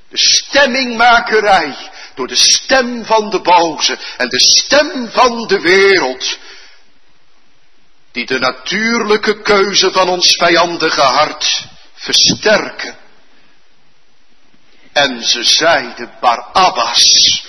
De 0.09 0.19
stemmingmakerij 0.19 1.77
door 2.15 2.27
de 2.27 2.37
stem 2.37 3.05
van 3.05 3.31
de 3.31 3.41
boze 3.41 3.99
en 4.17 4.29
de 4.29 4.41
stem 4.41 5.09
van 5.11 5.47
de 5.47 5.61
wereld 5.61 6.39
die 8.17 8.27
de 8.27 8.39
natuurlijke 8.39 9.43
keuze 9.43 9.93
van 9.93 10.09
ons 10.09 10.37
vijandige 10.37 11.01
hart 11.01 11.65
versterken. 11.95 12.97
En 14.93 15.23
ze 15.23 15.45
zeiden 15.45 16.11
Barabbas. 16.21 17.45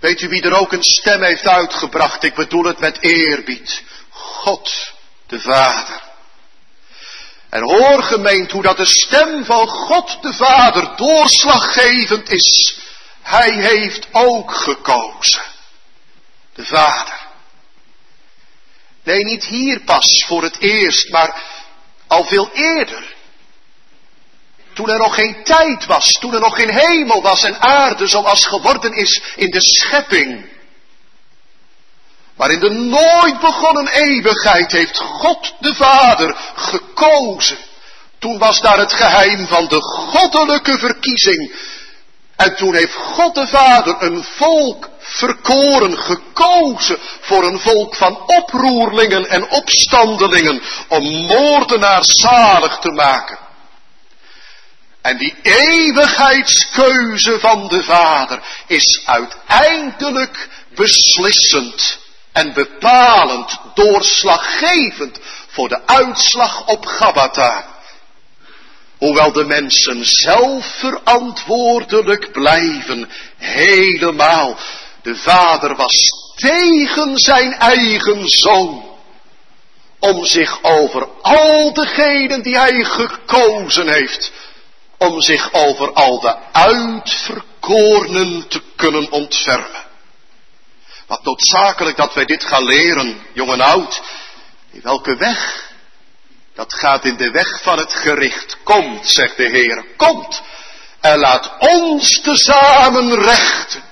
Weet 0.00 0.20
u 0.20 0.28
wie 0.28 0.42
er 0.42 0.58
ook 0.58 0.72
een 0.72 0.82
stem 0.82 1.22
heeft 1.22 1.46
uitgebracht? 1.46 2.22
Ik 2.22 2.34
bedoel 2.34 2.64
het 2.64 2.78
met 2.78 3.00
eerbied. 3.00 3.82
God 4.10 4.92
de 5.26 5.40
Vader. 5.40 6.02
En 7.50 7.62
hoor 7.62 8.02
gemeend 8.02 8.50
hoe 8.50 8.62
dat 8.62 8.76
de 8.76 8.86
stem 8.86 9.44
van 9.44 9.68
God 9.68 10.22
de 10.22 10.32
Vader 10.32 10.96
doorslaggevend 10.96 12.30
is. 12.30 12.78
Hij 13.22 13.52
heeft 13.52 14.08
ook 14.12 14.54
gekozen. 14.54 15.42
De 16.54 16.64
Vader. 16.64 17.23
Nee, 19.04 19.24
niet 19.24 19.44
hier 19.44 19.80
pas 19.80 20.24
voor 20.26 20.42
het 20.42 20.58
eerst, 20.58 21.10
maar 21.10 21.42
al 22.06 22.24
veel 22.24 22.50
eerder. 22.52 23.14
Toen 24.74 24.90
er 24.90 24.98
nog 24.98 25.14
geen 25.14 25.44
tijd 25.44 25.86
was, 25.86 26.12
toen 26.12 26.34
er 26.34 26.40
nog 26.40 26.56
geen 26.56 26.70
hemel 26.70 27.22
was 27.22 27.42
en 27.42 27.60
aarde 27.60 28.06
zoals 28.06 28.46
geworden 28.46 28.92
is 28.92 29.22
in 29.36 29.50
de 29.50 29.60
schepping. 29.60 30.52
Maar 32.36 32.50
in 32.50 32.60
de 32.60 32.70
nooit 32.70 33.40
begonnen 33.40 33.88
eeuwigheid 33.88 34.72
heeft 34.72 34.98
God 34.98 35.54
de 35.60 35.74
Vader 35.74 36.36
gekozen. 36.54 37.58
Toen 38.18 38.38
was 38.38 38.60
daar 38.60 38.78
het 38.78 38.92
geheim 38.92 39.46
van 39.46 39.68
de 39.68 39.80
goddelijke 39.80 40.78
verkiezing. 40.78 41.54
En 42.36 42.56
toen 42.56 42.74
heeft 42.74 42.94
God 42.94 43.34
de 43.34 43.46
Vader 43.46 44.02
een 44.02 44.24
volk 44.24 44.88
verkoren, 44.98 45.98
gekozen 45.98 46.98
voor 47.20 47.44
een 47.44 47.60
volk 47.60 47.94
van 47.94 48.22
oproerlingen 48.26 49.28
en 49.28 49.50
opstandelingen 49.50 50.62
om 50.88 51.04
moordenaars 51.26 52.06
zalig 52.06 52.78
te 52.78 52.90
maken. 52.90 53.38
En 55.02 55.16
die 55.16 55.34
eeuwigheidskeuze 55.42 57.40
van 57.40 57.68
de 57.68 57.82
Vader 57.82 58.42
is 58.66 59.02
uiteindelijk 59.04 60.48
beslissend 60.74 61.98
en 62.32 62.52
bepalend, 62.52 63.58
doorslaggevend 63.74 65.18
voor 65.48 65.68
de 65.68 65.86
uitslag 65.86 66.66
op 66.66 66.86
Gabata. 66.86 67.73
Hoewel 69.04 69.32
de 69.32 69.44
mensen 69.44 70.04
zelf 70.04 70.78
verantwoordelijk 70.78 72.32
blijven, 72.32 73.10
helemaal 73.36 74.58
de 75.02 75.16
vader 75.16 75.76
was 75.76 76.10
tegen 76.34 77.18
zijn 77.18 77.52
eigen 77.52 78.28
zoon. 78.28 78.84
Om 79.98 80.24
zich 80.24 80.62
over 80.62 81.08
al 81.22 81.72
degenen 81.72 82.42
die 82.42 82.58
hij 82.58 82.84
gekozen 82.84 83.88
heeft. 83.88 84.32
Om 84.98 85.20
zich 85.20 85.52
over 85.52 85.92
al 85.92 86.20
de 86.20 86.36
uitverkorenen 86.52 88.48
te 88.48 88.62
kunnen 88.76 89.10
ontfermen. 89.10 89.84
Wat 91.06 91.24
noodzakelijk 91.24 91.96
dat 91.96 92.14
wij 92.14 92.24
dit 92.24 92.44
gaan 92.44 92.64
leren, 92.64 93.20
jong 93.32 93.52
en 93.52 93.60
oud. 93.60 94.02
In 94.70 94.80
welke 94.82 95.16
weg 95.16 95.72
Dat 96.54 96.74
gaat 96.74 97.04
in 97.04 97.16
de 97.16 97.30
weg 97.30 97.62
van 97.62 97.78
het 97.78 97.92
gericht. 97.92 98.56
Komt, 98.64 99.08
zegt 99.08 99.36
de 99.36 99.48
Heer, 99.48 99.84
komt. 99.96 100.42
En 101.00 101.18
laat 101.18 101.52
ons 101.58 102.20
tezamen 102.20 103.14
rechten. 103.14 103.82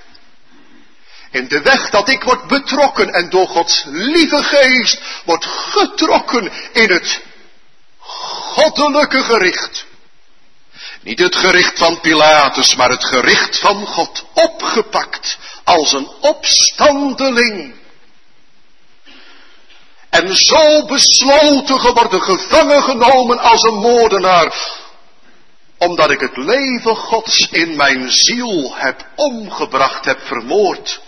In 1.30 1.48
de 1.48 1.60
weg 1.60 1.90
dat 1.90 2.08
ik 2.08 2.22
word 2.22 2.46
betrokken 2.46 3.12
en 3.12 3.30
door 3.30 3.48
Gods 3.48 3.82
lieve 3.86 4.42
geest 4.42 5.00
wordt 5.24 5.44
getrokken 5.46 6.52
in 6.72 6.90
het 6.90 7.20
goddelijke 7.98 9.22
gericht. 9.22 9.84
Niet 11.00 11.18
het 11.18 11.36
gericht 11.36 11.78
van 11.78 12.00
Pilatus, 12.00 12.74
maar 12.74 12.90
het 12.90 13.04
gericht 13.04 13.58
van 13.58 13.86
God 13.86 14.24
opgepakt 14.32 15.38
als 15.64 15.92
een 15.92 16.08
opstandeling. 16.20 17.74
En 20.12 20.36
zo 20.36 20.84
besloten 20.84 21.80
geworden, 21.80 22.20
gevangen 22.20 22.82
genomen 22.82 23.38
als 23.38 23.62
een 23.62 23.78
moordenaar. 23.78 24.54
Omdat 25.78 26.10
ik 26.10 26.20
het 26.20 26.36
leven 26.36 26.96
Gods 26.96 27.48
in 27.50 27.76
mijn 27.76 28.10
ziel 28.10 28.74
heb 28.76 29.06
omgebracht, 29.16 30.04
heb 30.04 30.20
vermoord. 30.20 31.00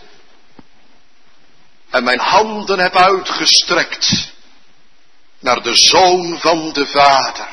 En 1.90 2.05
mijn 2.05 2.19
handen 2.19 2.79
heb 2.79 2.97
uitgestrekt 2.97 4.33
naar 5.38 5.62
de 5.62 5.75
zoon 5.77 6.38
van 6.40 6.73
de 6.73 6.87
vader. 6.87 7.49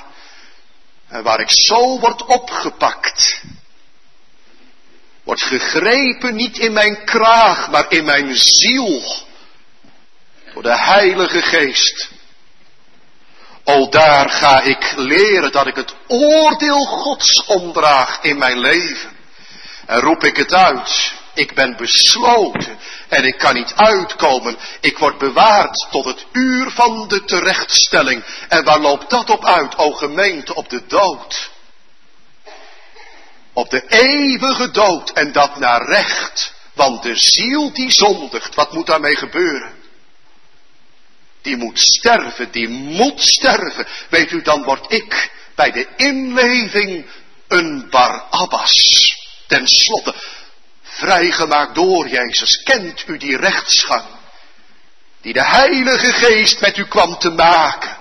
En 1.08 1.24
waar 1.24 1.40
ik 1.40 1.52
zo 1.52 2.00
word 2.00 2.26
opgepakt. 2.26 3.42
Wordt 5.24 5.44
gegrepen 5.44 6.36
niet 6.36 6.58
in 6.58 6.74
mijn 6.74 7.06
kraag, 7.06 7.70
maar 7.70 7.92
in 7.92 8.06
mijn 8.06 8.36
ziel. 8.36 9.30
Door 10.54 10.64
de 10.64 10.78
Heilige 10.78 11.42
Geest. 11.42 12.10
O 13.64 13.90
daar 13.90 14.30
ga 14.30 14.62
ik 14.62 14.94
leren 14.96 15.52
dat 15.52 15.68
ik 15.68 15.76
het 15.76 15.96
oordeel 16.08 16.86
Gods 16.86 17.46
omdraag 17.46 18.20
in 18.22 18.38
mijn 18.38 18.60
leven. 18.60 19.10
En 19.86 20.00
roep 20.00 20.24
ik 20.24 20.38
het 20.38 20.54
uit. 20.54 21.14
Ik 21.34 21.54
ben 21.56 21.78
besloten 21.78 22.80
en 23.08 23.24
ik 23.24 23.38
kan 23.38 23.54
niet 23.54 23.74
uitkomen. 23.76 24.58
Ik 24.80 24.98
word 24.98 25.18
bewaard 25.18 25.88
tot 25.92 26.06
het 26.06 26.26
uur 26.32 26.72
van 26.72 27.08
de 27.08 27.24
terechtstelling. 27.24 28.24
En 28.50 28.64
waar 28.64 28.80
loopt 28.80 29.10
dat 29.10 29.30
op 29.30 29.46
uit, 29.46 29.78
o 29.78 29.92
gemeente, 29.92 30.56
op 30.56 30.70
de 30.70 30.86
dood? 30.88 31.50
Op 33.54 33.70
de 33.70 33.84
eeuwige 33.88 34.72
dood 34.72 35.12
en 35.12 35.32
dat 35.32 35.60
naar 35.60 35.86
recht. 35.86 36.54
Want 36.74 37.04
de 37.04 37.16
ziel 37.16 37.74
die 37.74 37.92
zondigt, 37.92 38.56
wat 38.56 38.74
moet 38.74 38.88
daarmee 38.88 39.16
gebeuren? 39.16 39.81
Die 41.42 41.58
moet 41.58 41.80
sterven, 41.80 42.52
die 42.52 42.68
moet 42.70 43.22
sterven. 43.22 43.88
Weet 44.10 44.32
u, 44.32 44.42
dan 44.42 44.64
word 44.64 44.92
ik 44.92 45.32
bij 45.56 45.72
de 45.72 45.88
inleving 45.96 47.06
een 47.48 47.88
Barabbas. 47.90 49.16
Ten 49.48 49.68
slotte, 49.68 50.14
vrijgemaakt 50.82 51.76
door 51.76 52.08
Jezus. 52.08 52.64
Kent 52.64 53.04
u 53.08 53.18
die 53.18 53.38
rechtsgang? 53.38 54.06
Die 55.22 55.34
de 55.34 55.44
Heilige 55.44 56.14
Geest 56.14 56.62
met 56.62 56.78
u 56.78 56.86
kwam 56.86 57.18
te 57.18 57.30
maken. 57.30 57.98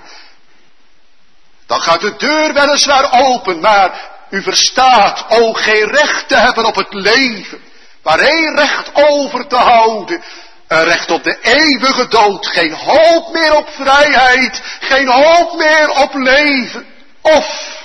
Dan 1.66 1.80
gaat 1.80 2.00
de 2.00 2.16
deur 2.16 2.54
weliswaar 2.54 3.08
open, 3.12 3.60
maar 3.60 4.10
u 4.30 4.42
verstaat, 4.42 5.24
o 5.28 5.52
geen 5.52 5.86
recht 5.86 6.28
te 6.28 6.36
hebben 6.36 6.64
op 6.64 6.74
het 6.74 6.92
leven, 6.94 7.62
maar 8.02 8.18
één 8.18 8.56
recht 8.56 8.90
over 8.94 9.46
te 9.46 9.56
houden. 9.56 10.22
Een 10.70 10.84
recht 10.84 11.10
op 11.10 11.24
de 11.24 11.38
eeuwige 11.40 12.08
dood, 12.08 12.46
geen 12.46 12.72
hoop 12.72 13.32
meer 13.32 13.56
op 13.56 13.68
vrijheid, 13.70 14.60
geen 14.80 15.08
hoop 15.08 15.56
meer 15.56 15.90
op 15.90 16.14
leven. 16.14 16.86
Of, 17.20 17.78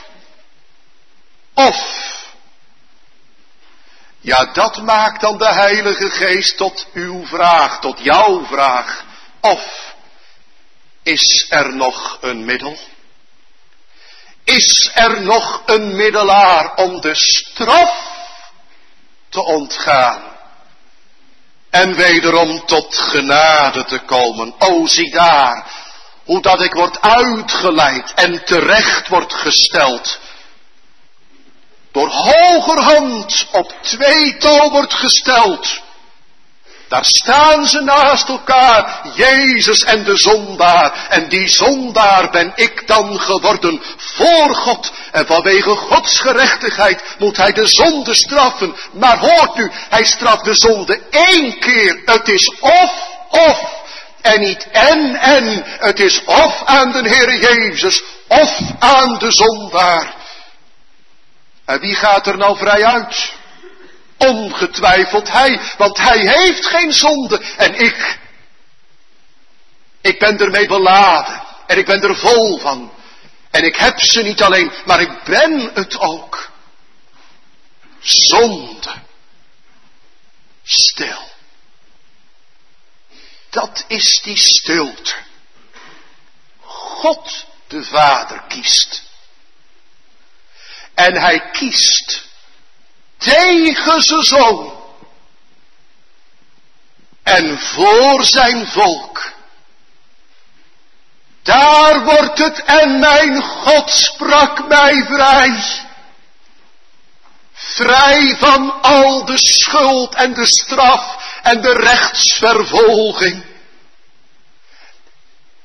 of, 1.54 1.78
ja, 4.20 4.46
dat 4.46 4.82
maakt 4.82 5.22
dan 5.22 5.38
de 5.38 5.54
Heilige 5.54 6.10
Geest 6.10 6.58
tot 6.58 6.88
uw 6.94 7.26
vraag, 7.26 7.80
tot 7.80 8.00
jouw 8.00 8.46
vraag. 8.46 9.06
Of 9.42 9.94
is 11.04 11.46
er 11.50 11.76
nog 11.76 12.18
een 12.22 12.46
middel? 12.46 12.78
Is 14.44 14.92
er 14.94 15.22
nog 15.22 15.62
een 15.66 15.96
middelaar 15.96 16.76
om 16.76 17.02
de 17.02 17.16
straf 17.16 18.26
te 19.30 19.44
ontgaan? 19.44 20.35
En 21.76 21.96
wederom 21.96 22.66
tot 22.66 22.98
genade 22.98 23.86
te 23.86 24.00
komen. 24.00 24.54
O, 24.60 24.86
zie 24.86 25.12
daar, 25.12 25.66
hoe 26.24 26.42
dat 26.42 26.62
ik 26.62 26.74
word 26.74 27.02
uitgeleid 27.02 28.14
en 28.14 28.46
terecht 28.46 29.08
wordt 29.08 29.34
gesteld 29.34 30.20
door 31.92 32.10
hogerhand 32.10 33.48
op 33.52 33.74
twee 33.82 34.38
touw 34.38 34.70
wordt 34.70 34.94
gesteld. 34.94 35.82
Daar 36.88 37.06
staan 37.06 37.66
ze 37.66 37.82
naast 37.82 38.30
elkaar, 38.30 39.02
Jezus 39.14 39.84
en 39.84 40.04
de 40.04 40.18
zondaar. 40.18 41.08
En 41.10 41.30
die 41.30 41.48
zondaar 41.48 42.30
ben 42.30 42.52
ik 42.56 42.88
dan 42.88 43.20
geworden 43.20 43.82
voor 43.98 44.56
God. 44.56 44.92
En 45.12 45.26
vanwege 45.26 45.70
Gods 45.70 46.20
gerechtigheid 46.20 47.04
moet 47.18 47.38
hij 47.38 47.52
de 47.52 47.68
zonde 47.68 48.16
straffen. 48.16 48.76
Maar 48.92 49.18
hoort 49.18 49.58
u, 49.58 49.72
hij 49.90 50.06
straft 50.06 50.44
de 50.44 50.56
zonde 50.56 51.02
één 51.10 51.60
keer. 51.60 52.02
Het 52.06 52.28
is 52.28 52.56
of, 52.60 52.92
of. 53.30 53.84
En 54.22 54.40
niet 54.40 54.68
en, 54.72 55.16
en. 55.16 55.64
Het 55.66 56.00
is 56.00 56.24
of 56.26 56.64
aan 56.66 56.92
de 56.92 57.10
Heer 57.10 57.36
Jezus, 57.36 58.04
of 58.28 58.60
aan 58.80 59.18
de 59.18 59.32
zondaar. 59.32 60.14
En 61.66 61.80
wie 61.80 61.96
gaat 61.96 62.28
er 62.28 62.38
nou 62.38 62.58
vrij 62.58 62.86
uit? 62.86 63.34
Ongetwijfeld 64.18 65.32
hij, 65.32 65.60
want 65.78 65.98
hij 65.98 66.20
heeft 66.20 66.66
geen 66.66 66.94
zonde 66.94 67.40
en 67.58 67.76
ik. 67.76 68.20
Ik 70.02 70.20
ben 70.20 70.40
ermee 70.40 70.68
beladen 70.68 71.44
en 71.68 71.78
ik 71.78 71.86
ben 71.86 72.02
er 72.02 72.16
vol 72.16 72.58
van. 72.58 72.94
En 73.52 73.64
ik 73.64 73.76
heb 73.76 74.00
ze 74.00 74.22
niet 74.22 74.42
alleen, 74.42 74.72
maar 74.86 75.02
ik 75.02 75.24
ben 75.24 75.72
het 75.74 76.00
ook. 76.00 76.52
Zonde. 78.00 78.94
Stil. 80.64 81.30
Dat 83.50 83.86
is 83.88 84.22
die 84.24 84.38
stilte. 84.38 85.14
God 86.62 87.46
de 87.68 87.84
Vader 87.84 88.44
kiest. 88.48 89.04
En 90.94 91.14
hij 91.16 91.50
kiest 91.52 92.28
tegen 93.26 94.02
zijn 94.02 94.24
zoon. 94.24 94.74
En 97.24 97.60
voor 97.60 98.24
zijn 98.24 98.68
volk. 98.68 99.34
Daar 101.44 102.04
wordt 102.04 102.38
het 102.38 102.64
en 102.64 103.00
mijn 103.00 103.42
God 103.44 103.90
sprak 103.90 104.68
mij 104.68 105.06
vrij. 105.06 105.84
Vrij 107.54 108.36
van 108.40 108.82
al 108.82 109.26
de 109.26 109.38
schuld 109.38 110.16
en 110.16 110.34
de 110.34 110.46
straf 110.46 111.16
en 111.42 111.62
de 111.62 111.74
rechtsvervolging. 111.74 113.46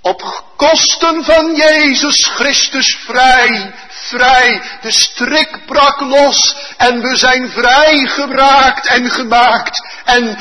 Op 0.01 0.45
kosten 0.57 1.25
van 1.25 1.55
Jezus 1.55 2.27
Christus 2.27 2.99
vrij 3.05 3.75
vrij. 4.11 4.63
De 4.81 4.91
strik 4.91 5.67
brak 5.67 6.01
los 6.01 6.57
en 6.77 7.01
we 7.01 7.17
zijn 7.17 7.51
vrijgebraakt 7.51 8.87
en 8.87 9.11
gemaakt. 9.11 9.85
En 10.05 10.39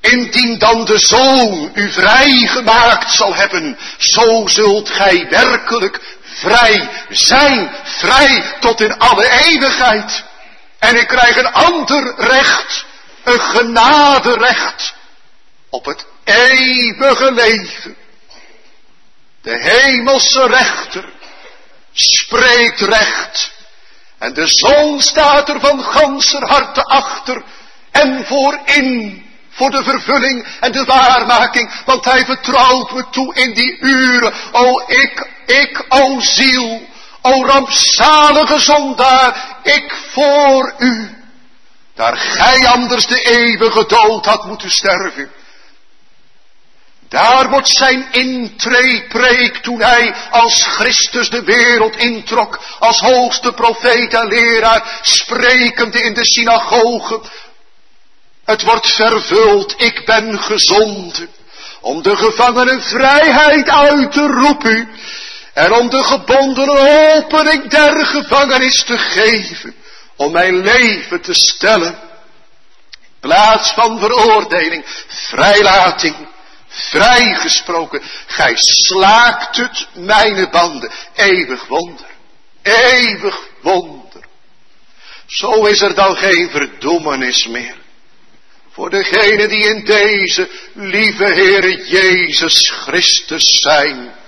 indien 0.00 0.58
dan 0.58 0.84
de 0.84 0.98
Zoon 0.98 1.70
u 1.74 1.92
vrijgemaakt 1.92 3.12
zal 3.12 3.34
hebben, 3.34 3.78
zo 3.98 4.46
zult 4.46 4.90
gij 4.90 5.26
werkelijk 5.28 6.00
vrij 6.22 6.90
zijn. 7.08 7.70
Vrij 7.82 8.42
tot 8.60 8.80
in 8.80 8.98
alle 8.98 9.30
eeuwigheid. 9.30 10.24
En 10.78 10.96
ik 10.96 11.06
krijg 11.08 11.36
een 11.36 11.52
ander 11.52 12.14
recht, 12.16 12.84
een 13.24 13.40
genaderecht 13.40 14.94
op 15.70 15.84
het 15.84 16.06
eeuwige 16.24 17.32
leven. 17.32 17.96
De 19.42 19.58
hemelse 19.58 20.46
rechter 20.46 21.12
spreekt 21.92 22.80
recht. 22.80 23.52
En 24.18 24.34
de 24.34 24.46
zoon 24.46 25.00
staat 25.00 25.48
er 25.48 25.60
van 25.60 25.84
ganser 25.84 26.48
harte 26.48 26.84
achter 26.84 27.42
en 27.90 28.24
voorin 28.26 29.24
voor 29.50 29.70
de 29.70 29.82
vervulling 29.82 30.46
en 30.60 30.72
de 30.72 30.84
waarmaking, 30.84 31.70
want 31.84 32.04
hij 32.04 32.24
vertrouwt 32.24 32.92
me 32.92 33.04
toe 33.10 33.34
in 33.34 33.54
die 33.54 33.78
uren. 33.80 34.32
O 34.52 34.80
ik, 34.86 35.28
ik, 35.46 35.84
o 35.88 36.20
ziel, 36.20 36.88
o 37.22 37.44
rampzalige 37.44 38.58
zondaar, 38.58 39.58
ik 39.62 39.94
voor 40.10 40.74
u. 40.78 41.18
Daar 41.94 42.16
gij 42.16 42.68
anders 42.68 43.06
de 43.06 43.22
eeuwige 43.22 43.86
dood 43.86 44.24
had 44.26 44.44
moeten 44.46 44.70
sterven. 44.70 45.30
Daar 47.10 47.48
wordt 47.48 47.68
zijn 47.68 48.08
intreepreek 48.10 49.56
toen 49.56 49.80
hij 49.80 50.14
als 50.30 50.64
Christus 50.64 51.30
de 51.30 51.42
wereld 51.42 51.96
introk, 51.96 52.60
als 52.78 53.00
hoogste 53.00 53.52
profeet 53.52 54.14
en 54.14 54.28
leraar, 54.28 54.98
sprekende 55.02 56.02
in 56.02 56.14
de 56.14 56.24
synagoge. 56.24 57.20
Het 58.44 58.62
wordt 58.62 58.94
vervuld, 58.94 59.74
ik 59.76 60.04
ben 60.04 60.38
gezonden 60.38 61.28
om 61.80 62.02
de 62.02 62.16
gevangenen 62.16 62.82
vrijheid 62.82 63.68
uit 63.68 64.12
te 64.12 64.26
roepen 64.26 64.88
en 65.54 65.72
om 65.72 65.90
de 65.90 66.02
gebondenen 66.04 67.14
opening 67.16 67.70
der 67.70 68.06
gevangenis 68.06 68.84
te 68.84 68.98
geven, 68.98 69.74
om 70.16 70.32
mijn 70.32 70.60
leven 70.60 71.20
te 71.20 71.34
stellen. 71.34 71.98
Plaats 73.20 73.72
van 73.72 73.98
veroordeling, 73.98 74.84
vrijlating, 75.08 76.16
vrijgesproken. 76.88 78.02
Gij 78.26 78.52
slaakt 78.56 79.56
het 79.56 79.88
mijne 79.94 80.48
banden. 80.48 80.90
Eeuwig 81.14 81.66
wonder. 81.66 82.06
Eeuwig 82.62 83.38
wonder. 83.60 84.24
Zo 85.26 85.64
is 85.64 85.80
er 85.80 85.94
dan 85.94 86.16
geen 86.16 86.50
verdoemenis 86.50 87.46
meer. 87.46 87.74
Voor 88.72 88.90
degenen 88.90 89.48
die 89.48 89.68
in 89.68 89.84
deze 89.84 90.48
lieve 90.74 91.24
Heere 91.24 91.86
Jezus 91.86 92.72
Christus 92.82 93.60
zijn. 93.60 94.18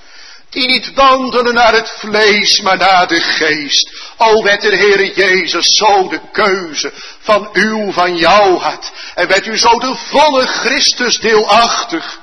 Die 0.50 0.66
niet 0.66 0.94
wandelen 0.94 1.54
naar 1.54 1.72
het 1.72 1.90
vlees, 1.98 2.60
maar 2.60 2.76
naar 2.76 3.08
de 3.08 3.20
geest. 3.20 3.90
O, 4.16 4.42
werd 4.42 4.60
de 4.60 4.76
Heere 4.76 5.12
Jezus 5.14 5.76
zo 5.76 6.08
de 6.08 6.20
keuze 6.32 6.92
van 7.18 7.48
uw, 7.52 7.92
van 7.92 8.16
jou 8.16 8.58
had. 8.58 8.92
En 9.14 9.28
werd 9.28 9.46
u 9.46 9.58
zo 9.58 9.78
de 9.78 9.94
volle 9.94 10.46
Christus 10.46 11.18
deelachtig 11.18 12.20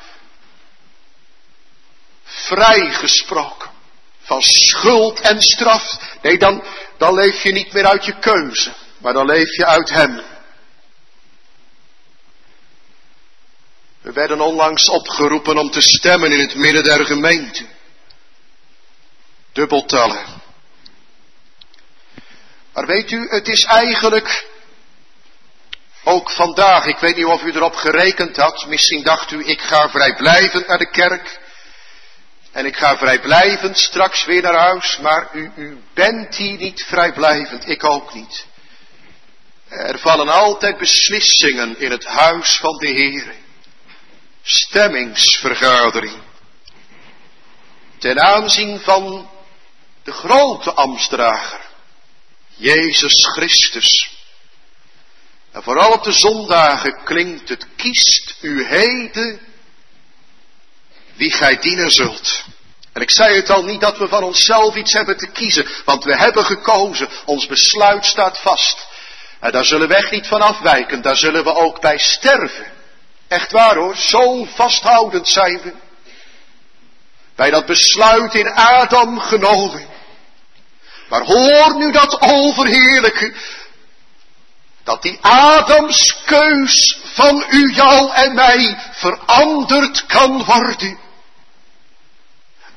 vrijgesproken 2.50 3.70
van 4.22 4.42
schuld 4.42 5.20
en 5.20 5.42
straf. 5.42 5.98
Nee, 6.22 6.38
dan, 6.38 6.64
dan 6.98 7.14
leef 7.14 7.44
je 7.44 7.52
niet 7.52 7.74
meer 7.74 7.86
uit 7.86 8.06
je 8.06 8.20
keuze, 8.20 8.74
maar 8.98 9.14
dan 9.14 9.26
leef 9.26 9.56
je 9.56 9.66
uit 9.66 9.90
Hem. 9.90 10.22
We 14.02 14.12
werden 14.12 14.42
onlangs 14.42 14.90
opgeroepen 14.90 15.58
om 15.58 15.72
te 15.72 15.82
stemmen 15.82 16.32
in 16.32 16.40
het 16.40 16.56
midden 16.56 16.84
der 16.84 17.06
gemeente. 17.06 17.66
Dubbeltellen. 19.54 20.26
Maar 22.74 22.86
weet 22.86 23.12
u, 23.12 23.28
het 23.30 23.48
is 23.48 23.64
eigenlijk 23.64 24.48
ook 26.04 26.32
vandaag, 26.32 26.86
ik 26.86 26.98
weet 26.98 27.16
niet 27.16 27.26
of 27.26 27.44
u 27.44 27.52
erop 27.52 27.76
gerekend 27.76 28.38
had, 28.38 28.66
misschien 28.68 29.04
dacht 29.04 29.32
u, 29.32 29.46
ik 29.46 29.62
ga 29.62 29.90
vrijblijvend 29.90 30.68
naar 30.68 30.78
de 30.78 30.90
kerk. 30.90 31.40
En 32.52 32.66
ik 32.66 32.78
ga 32.78 32.98
vrijblijvend 32.98 33.78
straks 33.78 34.26
weer 34.26 34.42
naar 34.42 34.58
huis, 34.58 34.98
maar 34.98 35.30
u, 35.34 35.52
u 35.56 35.82
bent 35.94 36.36
hier 36.36 36.58
niet 36.58 36.84
vrijblijvend, 36.88 37.68
ik 37.68 37.84
ook 37.84 38.14
niet. 38.14 38.46
Er 39.68 40.00
vallen 40.00 40.30
altijd 40.30 40.78
beslissingen 40.78 41.80
in 41.80 41.92
het 41.92 42.06
huis 42.06 42.58
van 42.58 42.78
de 42.78 42.88
Heer. 42.88 43.34
Stemmingsvergadering. 44.42 46.22
Ten 47.98 48.20
aanzien 48.20 48.80
van 48.80 49.30
de 50.04 50.12
grote 50.12 50.74
ambtsdrager, 50.74 51.60
Jezus 52.56 53.28
Christus. 53.34 54.18
En 55.52 55.64
vooral 55.64 55.92
op 55.92 56.04
de 56.04 56.12
zondagen 56.12 57.04
klinkt 57.04 57.50
het, 57.50 57.68
kiest 57.76 58.36
u 58.42 58.66
heden 58.66 59.49
wie 61.20 61.34
gij 61.34 61.60
dienen 61.60 61.92
zult. 61.92 62.44
En 62.94 63.02
ik 63.02 63.12
zei 63.12 63.36
het 63.36 63.50
al 63.50 63.64
niet 63.64 63.82
dat 63.82 63.98
we 63.98 64.08
van 64.08 64.24
onszelf 64.24 64.76
iets 64.76 64.94
hebben 64.94 65.18
te 65.18 65.28
kiezen, 65.28 65.68
want 65.86 66.04
we 66.04 66.18
hebben 66.18 66.46
gekozen, 66.46 67.10
ons 67.26 67.48
besluit 67.48 68.06
staat 68.06 68.38
vast. 68.38 68.88
En 69.40 69.52
daar 69.52 69.66
zullen 69.66 69.88
we 69.88 69.96
echt 69.96 70.12
niet 70.12 70.28
van 70.28 70.42
afwijken, 70.42 71.02
daar 71.02 71.18
zullen 71.18 71.44
we 71.44 71.56
ook 71.56 71.82
bij 71.82 71.98
sterven. 71.98 72.66
Echt 73.28 73.52
waar 73.52 73.76
hoor, 73.76 73.98
zo 73.98 74.46
vasthoudend 74.46 75.28
zijn 75.28 75.62
we. 75.62 75.74
Bij 77.36 77.50
dat 77.50 77.66
besluit 77.66 78.36
in 78.36 78.54
Adam 78.54 79.20
genomen. 79.20 79.88
Maar 81.10 81.22
hoor 81.22 81.76
nu 81.78 81.92
dat 81.92 82.22
overheerlijke, 82.22 83.34
dat 84.84 85.02
die 85.02 85.18
Adams 85.22 86.16
keus 86.26 87.00
van 87.04 87.46
u, 87.50 87.74
jou 87.74 88.12
en 88.14 88.34
mij 88.34 88.78
veranderd 88.92 90.06
kan 90.06 90.44
worden. 90.46 91.08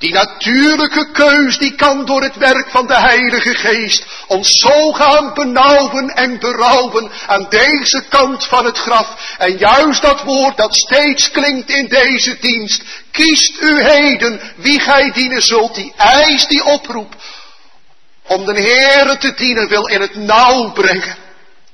Die 0.03 0.12
natuurlijke 0.12 1.11
keus 1.12 1.59
die 1.59 1.74
kan 1.74 2.05
door 2.05 2.22
het 2.22 2.36
werk 2.36 2.70
van 2.70 2.86
de 2.86 2.94
Heilige 2.94 3.55
Geest 3.55 4.07
ons 4.26 4.59
zo 4.59 4.92
gaan 4.92 5.34
benauwen 5.34 6.09
en 6.09 6.38
berouwen 6.38 7.11
aan 7.26 7.46
deze 7.48 8.05
kant 8.09 8.46
van 8.46 8.64
het 8.64 8.78
graf. 8.78 9.36
En 9.38 9.57
juist 9.59 10.03
dat 10.03 10.22
woord 10.22 10.57
dat 10.57 10.74
steeds 10.74 11.30
klinkt 11.30 11.70
in 11.70 11.88
deze 11.88 12.38
dienst. 12.40 12.82
Kiest 13.11 13.61
u 13.61 13.82
heden 13.82 14.40
wie 14.57 14.80
gij 14.80 15.11
dienen 15.12 15.42
zult, 15.42 15.74
die 15.74 15.92
eis, 15.96 16.46
die 16.46 16.64
oproep. 16.64 17.14
Om 18.26 18.44
de 18.44 18.61
Heere 18.61 19.18
te 19.18 19.34
dienen 19.34 19.68
wil 19.68 19.86
in 19.86 20.00
het 20.00 20.14
nauw 20.14 20.72
brengen. 20.72 21.16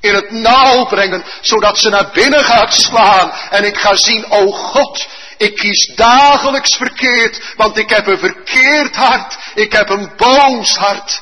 In 0.01 0.15
het 0.15 0.31
nauw 0.31 0.87
brengen, 0.87 1.25
zodat 1.41 1.79
ze 1.79 1.89
naar 1.89 2.11
binnen 2.13 2.45
gaat 2.45 2.75
slaan. 2.75 3.33
En 3.51 3.65
ik 3.65 3.77
ga 3.77 3.95
zien, 3.95 4.31
o 4.31 4.51
God, 4.51 5.07
ik 5.39 5.57
kies 5.57 5.93
dagelijks 5.95 6.77
verkeerd, 6.77 7.55
want 7.57 7.79
ik 7.79 7.91
heb 7.91 8.07
een 8.07 8.19
verkeerd 8.19 8.97
hart. 8.97 9.39
Ik 9.55 9.73
heb 9.73 9.89
een 9.89 10.13
boos 10.17 10.77
hart. 10.77 11.21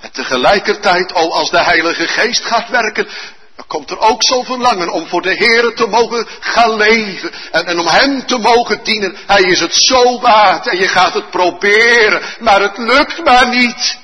En 0.00 0.12
tegelijkertijd, 0.12 1.12
oh, 1.12 1.32
als 1.32 1.50
de 1.50 1.62
Heilige 1.62 2.08
Geest 2.08 2.44
gaat 2.44 2.68
werken, 2.68 3.08
dan 3.56 3.66
komt 3.66 3.90
er 3.90 3.98
ook 3.98 4.24
zo'n 4.24 4.44
verlangen 4.44 4.92
om 4.92 5.08
voor 5.08 5.22
de 5.22 5.34
Heer 5.34 5.74
te 5.74 5.86
mogen 5.86 6.26
gaan 6.40 6.76
leven. 6.76 7.32
En, 7.52 7.66
en 7.66 7.78
om 7.78 7.86
Hem 7.86 8.26
te 8.26 8.38
mogen 8.38 8.84
dienen. 8.84 9.16
Hij 9.26 9.42
is 9.42 9.60
het 9.60 9.74
zo 9.74 10.20
waard 10.20 10.66
en 10.66 10.78
je 10.78 10.88
gaat 10.88 11.14
het 11.14 11.30
proberen, 11.30 12.22
maar 12.40 12.60
het 12.60 12.78
lukt 12.78 13.24
maar 13.24 13.48
niet. 13.48 13.98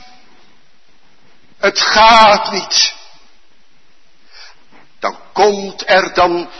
Het 1.58 1.80
gaat 1.80 2.52
niet. 2.52 2.94
Dan 5.00 5.18
komt 5.32 5.90
er 5.90 6.14
dan 6.14 6.50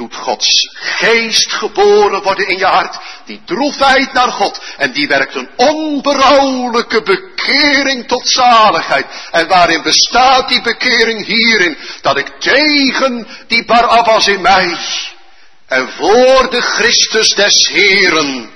doet 0.00 0.14
Gods 0.14 0.68
geest 0.80 1.52
geboren 1.52 2.22
worden 2.22 2.48
in 2.48 2.58
je 2.58 2.64
hart. 2.64 2.98
Die 3.24 3.40
droefheid 3.44 4.12
naar 4.12 4.32
God. 4.32 4.60
En 4.76 4.92
die 4.92 5.08
werkt 5.08 5.34
een 5.34 5.48
onberouwelijke 5.56 7.02
bekering 7.02 8.08
tot 8.08 8.28
zaligheid. 8.28 9.06
En 9.30 9.48
waarin 9.48 9.82
bestaat 9.82 10.48
die 10.48 10.62
bekering 10.62 11.26
hierin? 11.26 11.76
Dat 12.02 12.16
ik 12.16 12.28
tegen 12.38 13.26
die 13.46 13.64
Barabbas 13.64 14.28
in 14.28 14.40
mij 14.40 14.78
en 15.66 15.88
voor 15.88 16.50
de 16.50 16.60
Christus 16.60 17.34
des 17.34 17.68
Heren 17.68 18.50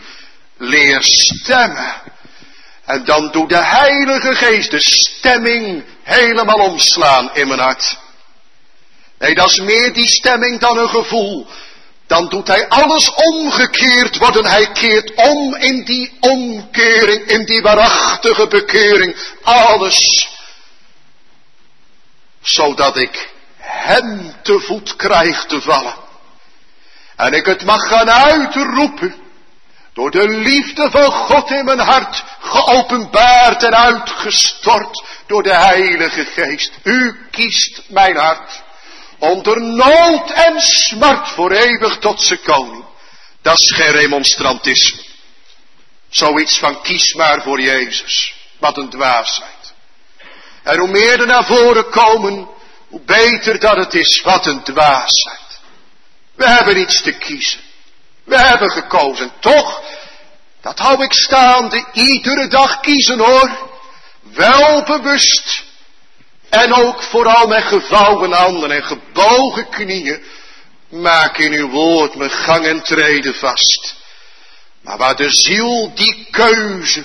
leer 0.57 1.03
stemmen. 1.03 1.95
En 2.85 3.05
dan 3.05 3.31
doet 3.31 3.49
de 3.49 3.65
Heilige 3.65 4.35
Geest 4.35 4.71
de 4.71 4.81
stemming 4.81 5.85
helemaal 6.03 6.59
omslaan 6.59 7.35
in 7.35 7.49
mijn 7.49 7.61
hart. 7.61 8.03
Nee, 9.19 9.35
dat 9.35 9.51
is 9.51 9.61
meer 9.61 9.93
die 9.93 10.09
stemming 10.09 10.61
dan 10.61 10.79
een 10.79 10.89
gevoel. 10.89 11.47
Dan 12.07 12.29
doet 12.29 12.47
hij 12.47 12.69
alles 12.69 13.15
omgekeerd 13.15 14.19
worden. 14.19 14.47
Hij 14.47 14.73
keert 14.73 15.15
om 15.15 15.55
in 15.55 15.85
die 15.85 16.17
omkering, 16.21 17.27
in 17.27 17.45
die 17.45 17.63
waarachtige 17.63 18.47
bekering. 18.47 19.17
Alles. 19.43 20.29
Zodat 22.41 22.97
ik 22.97 23.33
hem 23.59 24.35
te 24.43 24.61
voet 24.61 24.97
krijg 24.97 25.45
te 25.45 25.61
vallen. 25.61 25.95
En 27.17 27.33
ik 27.33 27.47
het 27.47 27.65
mag 27.65 27.89
gaan 27.89 28.11
uitroepen. 28.11 29.15
Door 29.93 30.11
de 30.11 30.29
liefde 30.29 30.91
van 30.91 31.13
God 31.13 31.51
in 31.51 31.65
mijn 31.65 31.79
hart 31.79 32.25
geopenbaard 32.41 33.63
en 33.63 33.77
uitgestort 33.77 35.05
door 35.27 35.43
de 35.43 35.55
Heilige 35.55 36.25
Geest. 36.25 36.73
U 36.83 37.27
kiest 37.31 37.83
mijn 37.89 38.17
hart 38.17 38.63
onder 39.25 39.61
nood 39.61 40.31
en 40.31 40.61
smart 40.61 41.29
voor 41.29 41.51
eeuwig 41.51 41.99
tot 41.99 42.23
zijn 42.23 42.43
koning. 42.43 42.85
Dat 43.43 43.59
is 43.59 43.73
geen 43.77 43.93
remonstrantisme. 43.93 45.03
Zoiets 46.09 46.59
van 46.59 46.83
kies 46.83 47.15
maar 47.15 47.43
voor 47.43 47.61
Jezus. 47.61 48.35
Wat 48.59 48.77
een 48.77 48.89
dwaasheid. 48.89 49.73
En 50.63 50.79
hoe 50.79 50.89
meer 50.89 51.21
er 51.21 51.27
naar 51.27 51.45
voren 51.45 51.91
komen, 51.91 52.49
hoe 52.89 53.01
beter 53.01 53.59
dat 53.59 53.77
het 53.77 53.95
is. 53.95 54.23
Wat 54.25 54.47
een 54.47 54.63
dwaasheid. 54.63 55.61
We 56.35 56.49
hebben 56.49 56.81
iets 56.81 57.03
te 57.03 57.13
kiezen. 57.13 57.61
We 58.25 58.39
hebben 58.39 58.71
gekozen. 58.71 59.33
Toch, 59.41 59.83
dat 60.61 60.79
hou 60.79 61.05
ik 61.05 61.13
staande, 61.13 61.85
iedere 61.93 62.49
dag 62.49 62.81
kiezen 62.81 63.19
hoor. 63.19 63.73
Wel 64.23 64.83
bewust 64.83 65.64
en 66.55 66.75
ook 66.75 67.03
vooral 67.03 67.47
met 67.47 67.65
gevouwen 67.65 68.33
handen 68.33 68.71
en 68.71 68.85
gebogen 68.85 69.69
knieën. 69.69 70.25
Maak 70.89 71.39
in 71.39 71.53
uw 71.53 71.69
woord 71.69 72.15
mijn 72.15 72.31
gang 72.31 72.67
en 72.67 72.83
treden 72.83 73.35
vast. 73.35 73.95
Maar 74.81 74.99
waar 74.99 75.17
de 75.17 75.31
ziel 75.31 75.95
die 75.95 76.27
keuze 76.31 77.05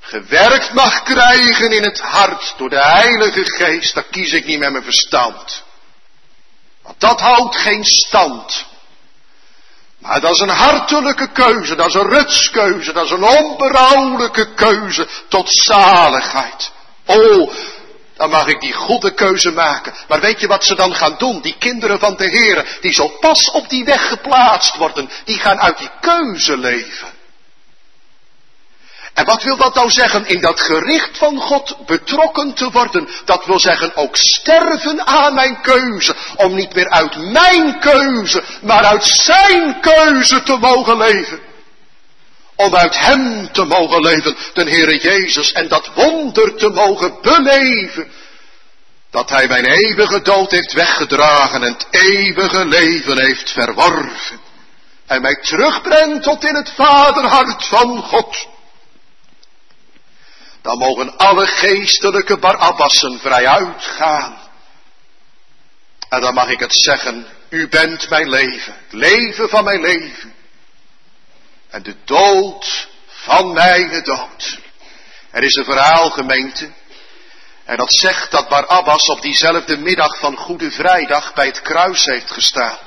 gewerkt 0.00 0.72
mag 0.72 1.02
krijgen 1.02 1.72
in 1.72 1.82
het 1.82 2.00
hart 2.00 2.54
door 2.56 2.68
de 2.68 2.82
Heilige 2.82 3.44
Geest, 3.44 3.94
dan 3.94 4.04
kies 4.10 4.32
ik 4.32 4.46
niet 4.46 4.58
met 4.58 4.72
mijn 4.72 4.84
verstand. 4.84 5.62
Want 6.82 7.00
dat 7.00 7.20
houdt 7.20 7.56
geen 7.56 7.84
stand. 7.84 8.64
Maar 9.98 10.20
dat 10.20 10.32
is 10.32 10.40
een 10.40 10.48
hartelijke 10.48 11.28
keuze, 11.32 11.74
dat 11.74 11.86
is 11.86 11.94
een 11.94 12.08
rutskeuze, 12.08 12.92
dat 12.92 13.04
is 13.04 13.10
een 13.10 13.24
onberouwelijke 13.24 14.54
keuze 14.54 15.08
tot 15.28 15.48
zaligheid. 15.50 16.70
Oh, 17.06 17.52
dan 18.16 18.30
mag 18.30 18.46
ik 18.46 18.60
die 18.60 18.72
goede 18.72 19.14
keuze 19.14 19.50
maken. 19.50 19.94
Maar 20.08 20.20
weet 20.20 20.40
je 20.40 20.46
wat 20.46 20.64
ze 20.64 20.74
dan 20.74 20.94
gaan 20.94 21.14
doen? 21.18 21.40
Die 21.40 21.56
kinderen 21.58 21.98
van 21.98 22.16
de 22.16 22.28
Heer, 22.28 22.78
die 22.80 22.92
zo 22.92 23.08
pas 23.08 23.50
op 23.50 23.68
die 23.68 23.84
weg 23.84 24.08
geplaatst 24.08 24.76
worden, 24.76 25.10
die 25.24 25.38
gaan 25.38 25.60
uit 25.60 25.78
die 25.78 25.90
keuze 26.00 26.58
leven. 26.58 27.08
En 29.14 29.24
wat 29.24 29.42
wil 29.42 29.56
dat 29.56 29.74
nou 29.74 29.90
zeggen? 29.90 30.26
In 30.26 30.40
dat 30.40 30.60
gericht 30.60 31.18
van 31.18 31.38
God 31.38 31.76
betrokken 31.86 32.54
te 32.54 32.70
worden. 32.70 33.08
Dat 33.24 33.46
wil 33.46 33.60
zeggen 33.60 33.96
ook 33.96 34.16
sterven 34.16 35.06
aan 35.06 35.34
mijn 35.34 35.60
keuze. 35.60 36.14
Om 36.36 36.54
niet 36.54 36.74
meer 36.74 36.90
uit 36.90 37.16
mijn 37.16 37.78
keuze, 37.78 38.42
maar 38.62 38.84
uit 38.84 39.04
zijn 39.04 39.80
keuze 39.80 40.42
te 40.42 40.56
mogen 40.56 40.96
leven. 40.96 41.51
Om 42.62 42.76
uit 42.76 42.98
hem 42.98 43.52
te 43.52 43.64
mogen 43.64 44.00
leven, 44.00 44.36
de 44.52 44.62
Heere 44.62 44.98
Jezus. 44.98 45.52
En 45.52 45.68
dat 45.68 45.90
wonder 45.94 46.56
te 46.56 46.68
mogen 46.68 47.18
beleven. 47.22 48.12
Dat 49.10 49.30
hij 49.30 49.48
mijn 49.48 49.64
eeuwige 49.64 50.22
dood 50.22 50.50
heeft 50.50 50.72
weggedragen 50.72 51.62
en 51.62 51.72
het 51.72 51.86
eeuwige 51.90 52.64
leven 52.64 53.18
heeft 53.18 53.50
verworven. 53.50 54.40
En 55.06 55.22
mij 55.22 55.34
terugbrengt 55.34 56.22
tot 56.22 56.44
in 56.44 56.54
het 56.54 56.70
vaderhart 56.76 57.66
van 57.66 58.02
God 58.02 58.46
dan 60.62 60.78
mogen 60.78 61.16
alle 61.16 61.46
geestelijke 61.46 62.38
barabbassen 62.38 63.18
vrij 63.18 63.46
uitgaan. 63.46 64.38
En 66.08 66.20
dan 66.20 66.34
mag 66.34 66.48
ik 66.48 66.60
het 66.60 66.74
zeggen, 66.74 67.26
u 67.48 67.68
bent 67.68 68.08
mijn 68.08 68.28
leven, 68.28 68.74
het 68.84 68.92
leven 68.92 69.48
van 69.48 69.64
mijn 69.64 69.80
leven. 69.80 70.34
En 71.72 71.82
de 71.82 71.96
dood 72.04 72.88
van 73.06 73.52
mijn 73.52 74.02
dood. 74.02 74.58
Er 75.30 75.42
is 75.42 75.54
een 75.54 75.64
verhaal, 75.64 76.10
gemeente. 76.10 76.72
En 77.64 77.76
dat 77.76 77.94
zegt 77.94 78.30
dat 78.30 78.48
Barabbas 78.48 79.08
op 79.08 79.22
diezelfde 79.22 79.76
middag 79.76 80.18
van 80.18 80.36
Goede 80.36 80.70
Vrijdag 80.70 81.34
bij 81.34 81.46
het 81.46 81.62
kruis 81.62 82.04
heeft 82.04 82.30
gestaan. 82.30 82.78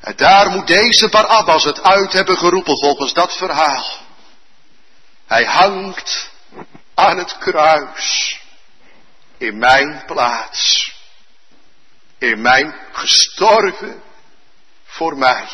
En 0.00 0.16
daar 0.16 0.50
moet 0.50 0.66
deze 0.66 1.08
Barabbas 1.08 1.64
het 1.64 1.82
uit 1.82 2.12
hebben 2.12 2.38
geroepen 2.38 2.78
volgens 2.78 3.12
dat 3.12 3.36
verhaal. 3.36 3.86
Hij 5.26 5.44
hangt 5.44 6.30
aan 6.94 7.18
het 7.18 7.38
kruis. 7.38 8.38
In 9.38 9.58
mijn 9.58 10.02
plaats. 10.06 10.92
In 12.18 12.40
mijn 12.40 12.74
gestorven 12.92 14.02
voor 14.84 15.16
mij. 15.16 15.48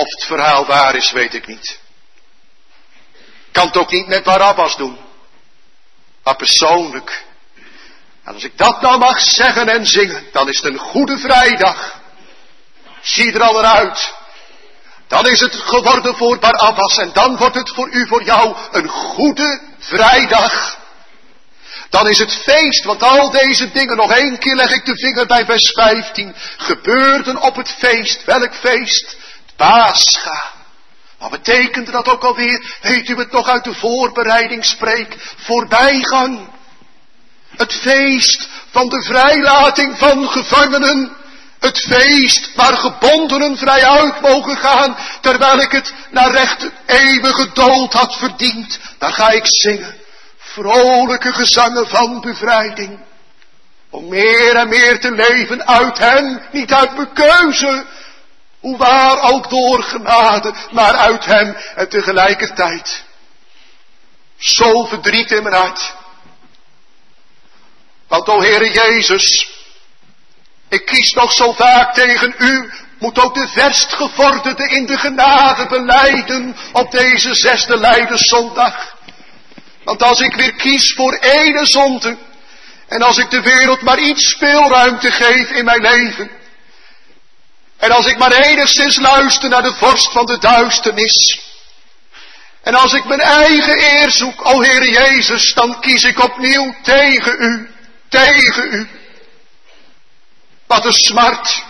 Of 0.00 0.10
het 0.10 0.24
verhaal 0.24 0.66
waar 0.66 0.94
is, 0.96 1.10
weet 1.10 1.34
ik 1.34 1.46
niet. 1.46 1.78
Kan 3.52 3.66
het 3.66 3.76
ook 3.76 3.90
niet 3.90 4.06
met 4.06 4.22
Barabbas 4.22 4.76
doen. 4.76 4.98
Maar 6.22 6.36
persoonlijk. 6.36 7.24
En 8.24 8.34
als 8.34 8.44
ik 8.44 8.58
dat 8.58 8.80
nou 8.80 8.98
mag 8.98 9.20
zeggen 9.20 9.68
en 9.68 9.86
zingen, 9.86 10.26
dan 10.32 10.48
is 10.48 10.56
het 10.56 10.72
een 10.72 10.78
goede 10.78 11.18
vrijdag. 11.18 12.00
Zie 13.00 13.32
er 13.32 13.42
al 13.42 13.58
eruit 13.58 14.18
dan 15.10 15.26
is 15.26 15.40
het 15.40 15.54
geworden 15.54 16.16
voor 16.16 16.38
Barabbas 16.38 16.98
en 16.98 17.10
dan 17.12 17.36
wordt 17.36 17.54
het 17.54 17.70
voor 17.74 17.88
u, 17.90 18.06
voor 18.06 18.22
jou 18.22 18.56
een 18.70 18.88
goede 18.88 19.60
vrijdag. 19.78 20.78
Dan 21.88 22.08
is 22.08 22.18
het 22.18 22.32
feest, 22.32 22.84
want 22.84 23.02
al 23.02 23.30
deze 23.30 23.70
dingen, 23.70 23.96
nog 23.96 24.12
één 24.12 24.38
keer 24.38 24.54
leg 24.54 24.72
ik 24.72 24.84
de 24.84 24.96
vinger 24.96 25.26
bij 25.26 25.44
vers 25.44 25.70
15, 25.70 26.34
gebeurden 26.56 27.40
op 27.42 27.56
het 27.56 27.74
feest. 27.78 28.24
Welk 28.24 28.54
feest? 28.54 29.16
Pascha. 29.60 30.52
Wat 31.18 31.30
betekent 31.30 31.92
dat 31.92 32.08
ook 32.08 32.24
alweer? 32.24 32.78
Weet 32.82 33.08
u 33.08 33.16
het 33.16 33.32
nog 33.32 33.48
uit 33.48 33.64
de 33.64 33.74
voorbereiding 33.74 34.64
spreek? 34.64 35.16
Voorbijgang. 35.36 36.48
Het 37.56 37.72
feest 37.74 38.48
van 38.70 38.88
de 38.88 39.02
vrijlating 39.02 39.98
van 39.98 40.28
gevangenen. 40.28 41.16
Het 41.58 41.78
feest 41.78 42.54
waar 42.54 42.76
gebondenen 42.76 43.56
vrij 43.56 43.84
uit 43.84 44.20
mogen 44.20 44.56
gaan, 44.56 44.96
terwijl 45.20 45.58
ik 45.58 45.70
het 45.70 45.92
naar 46.10 46.30
recht 46.30 46.70
eeuwige 46.86 47.50
dood 47.52 47.92
had 47.92 48.16
verdiend. 48.16 48.78
Dan 48.98 49.12
ga 49.12 49.30
ik 49.30 49.44
zingen, 49.46 49.94
vrolijke 50.38 51.32
gezangen 51.32 51.88
van 51.88 52.20
bevrijding. 52.20 53.00
Om 53.90 54.08
meer 54.08 54.56
en 54.56 54.68
meer 54.68 55.00
te 55.00 55.10
leven 55.10 55.66
uit 55.66 55.98
hem, 55.98 56.40
niet 56.52 56.72
uit 56.72 56.96
mijn 56.96 57.12
keuze. 57.12 57.86
Hoe 58.60 58.76
waar 58.76 59.22
ook 59.22 59.50
door 59.50 59.82
genade, 59.82 60.54
maar 60.70 60.94
uit 60.94 61.24
hem 61.24 61.56
en 61.74 61.88
tegelijkertijd. 61.88 63.02
Zo 64.36 64.84
verdriet 64.84 65.30
in 65.30 65.42
mijn 65.42 65.54
hart. 65.54 65.94
Want 68.08 68.28
o 68.28 68.40
Heere 68.40 68.70
Jezus, 68.70 69.50
ik 70.68 70.84
kies 70.84 71.12
nog 71.12 71.32
zo 71.32 71.52
vaak 71.52 71.94
tegen 71.94 72.34
u, 72.38 72.70
moet 72.98 73.18
ook 73.18 73.34
de 73.34 73.48
verstgevorderde 73.48 74.68
in 74.68 74.86
de 74.86 74.98
genade 74.98 75.66
beleiden 75.66 76.56
op 76.72 76.90
deze 76.90 77.34
zesde 77.34 77.76
Leidenszondag. 77.76 78.96
Want 79.84 80.02
als 80.02 80.20
ik 80.20 80.34
weer 80.34 80.54
kies 80.54 80.92
voor 80.92 81.14
ene 81.14 81.66
zonde, 81.66 82.16
en 82.88 83.02
als 83.02 83.18
ik 83.18 83.30
de 83.30 83.40
wereld 83.40 83.82
maar 83.82 83.98
iets 83.98 84.30
speelruimte 84.30 85.10
geef 85.10 85.50
in 85.50 85.64
mijn 85.64 85.80
leven, 85.80 86.30
en 87.80 87.90
als 87.90 88.06
ik 88.06 88.18
maar 88.18 88.32
enigszins 88.32 88.96
luister 88.96 89.48
naar 89.48 89.62
de 89.62 89.74
vorst 89.74 90.12
van 90.12 90.26
de 90.26 90.38
duisternis, 90.38 91.40
en 92.62 92.74
als 92.74 92.92
ik 92.92 93.04
mijn 93.04 93.20
eigen 93.20 93.78
eer 93.78 94.10
zoek, 94.10 94.46
o 94.46 94.60
Heer 94.60 94.90
Jezus, 94.90 95.54
dan 95.54 95.80
kies 95.80 96.04
ik 96.04 96.22
opnieuw 96.22 96.74
tegen 96.82 97.36
u, 97.38 97.70
tegen 98.08 98.72
u. 98.72 98.88
Wat 100.66 100.84
een 100.84 100.92
smart. 100.92 101.62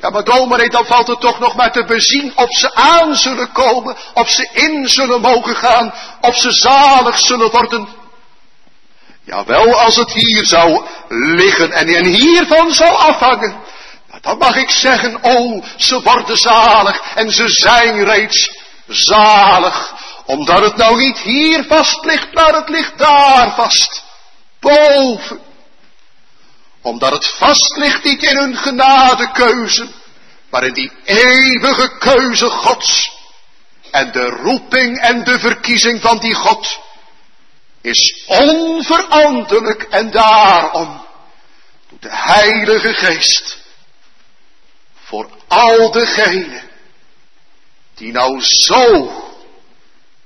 Ja, 0.00 0.10
maar 0.10 0.24
dominee, 0.24 0.68
dan 0.68 0.86
valt 0.86 1.06
het 1.06 1.20
toch 1.20 1.38
nog 1.38 1.54
maar 1.54 1.72
te 1.72 1.84
bezien 1.84 2.32
of 2.36 2.56
ze 2.56 2.74
aan 2.74 3.16
zullen 3.16 3.52
komen, 3.52 3.96
of 4.14 4.30
ze 4.30 4.48
in 4.52 4.88
zullen 4.88 5.20
mogen 5.20 5.56
gaan, 5.56 5.94
of 6.20 6.36
ze 6.36 6.52
zalig 6.52 7.18
zullen 7.18 7.50
worden. 7.50 7.88
Jawel, 9.24 9.80
als 9.80 9.96
het 9.96 10.12
hier 10.12 10.44
zou 10.46 10.86
liggen 11.08 11.72
en 11.72 12.04
hiervan 12.04 12.72
zou 12.72 12.90
afhangen, 12.90 13.62
dan 14.24 14.38
mag 14.38 14.56
ik 14.56 14.70
zeggen, 14.70 15.18
oh, 15.22 15.64
ze 15.76 16.02
worden 16.02 16.36
zalig 16.36 17.00
en 17.14 17.30
ze 17.30 17.48
zijn 17.48 18.04
reeds 18.04 18.50
zalig, 18.86 19.94
omdat 20.24 20.62
het 20.62 20.76
nou 20.76 20.96
niet 20.96 21.18
hier 21.18 21.64
vast 21.64 22.04
ligt, 22.04 22.34
maar 22.34 22.54
het 22.54 22.68
ligt 22.68 22.98
daar 22.98 23.54
vast, 23.54 24.02
boven. 24.60 25.40
Omdat 26.82 27.12
het 27.12 27.26
vast 27.26 27.76
ligt 27.76 28.04
niet 28.04 28.22
in 28.22 28.36
hun 28.36 28.56
genadekeuze, 28.56 29.88
maar 30.50 30.64
in 30.64 30.72
die 30.72 30.92
eeuwige 31.04 31.98
keuze 31.98 32.50
Gods. 32.50 33.12
En 33.90 34.12
de 34.12 34.28
roeping 34.28 35.00
en 35.00 35.24
de 35.24 35.38
verkiezing 35.38 36.00
van 36.00 36.18
die 36.18 36.34
God 36.34 36.78
is 37.80 38.24
onveranderlijk 38.26 39.82
en 39.82 40.10
daarom 40.10 41.06
doet 41.88 42.02
de 42.02 42.08
Heilige 42.12 42.94
Geest 42.94 43.62
voor 45.04 45.28
al 45.48 45.92
degenen 45.92 46.62
die 47.94 48.12
nou 48.12 48.40
zo 48.40 49.12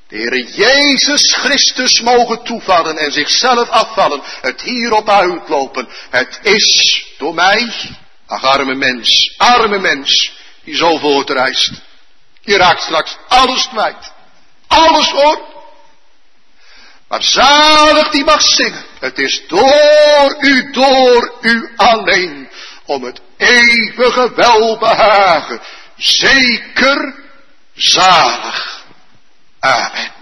de 0.08 0.16
Heere 0.16 0.44
Jezus 0.44 1.34
Christus 1.34 2.00
mogen 2.00 2.42
toevallen 2.42 2.96
en 2.96 3.12
zichzelf 3.12 3.68
afvallen, 3.68 4.22
het 4.40 4.62
hierop 4.62 5.08
uitlopen. 5.08 5.88
Het 6.10 6.38
is 6.42 7.04
door 7.18 7.34
mij, 7.34 7.72
ach 8.26 8.44
arme 8.44 8.74
mens, 8.74 9.34
arme 9.36 9.78
mens, 9.78 10.32
die 10.64 10.76
zo 10.76 10.98
voortreist. 10.98 11.72
Je 12.40 12.56
raakt 12.56 12.82
straks 12.82 13.16
alles 13.28 13.68
kwijt. 13.68 14.12
Alles 14.66 15.10
hoor. 15.10 15.40
Maar 17.08 17.22
zalig 17.22 18.08
die 18.08 18.24
mag 18.24 18.42
zingen. 18.42 18.84
Het 19.00 19.18
is 19.18 19.42
door 19.48 20.36
u, 20.40 20.70
door 20.70 21.38
u 21.40 21.72
alleen. 21.76 22.48
Om 22.84 23.04
het 23.04 23.20
eeuwige 23.38 24.32
welbehagen. 24.34 25.60
Zeker 25.96 27.14
zalig. 27.74 28.84
Amen. 29.60 30.17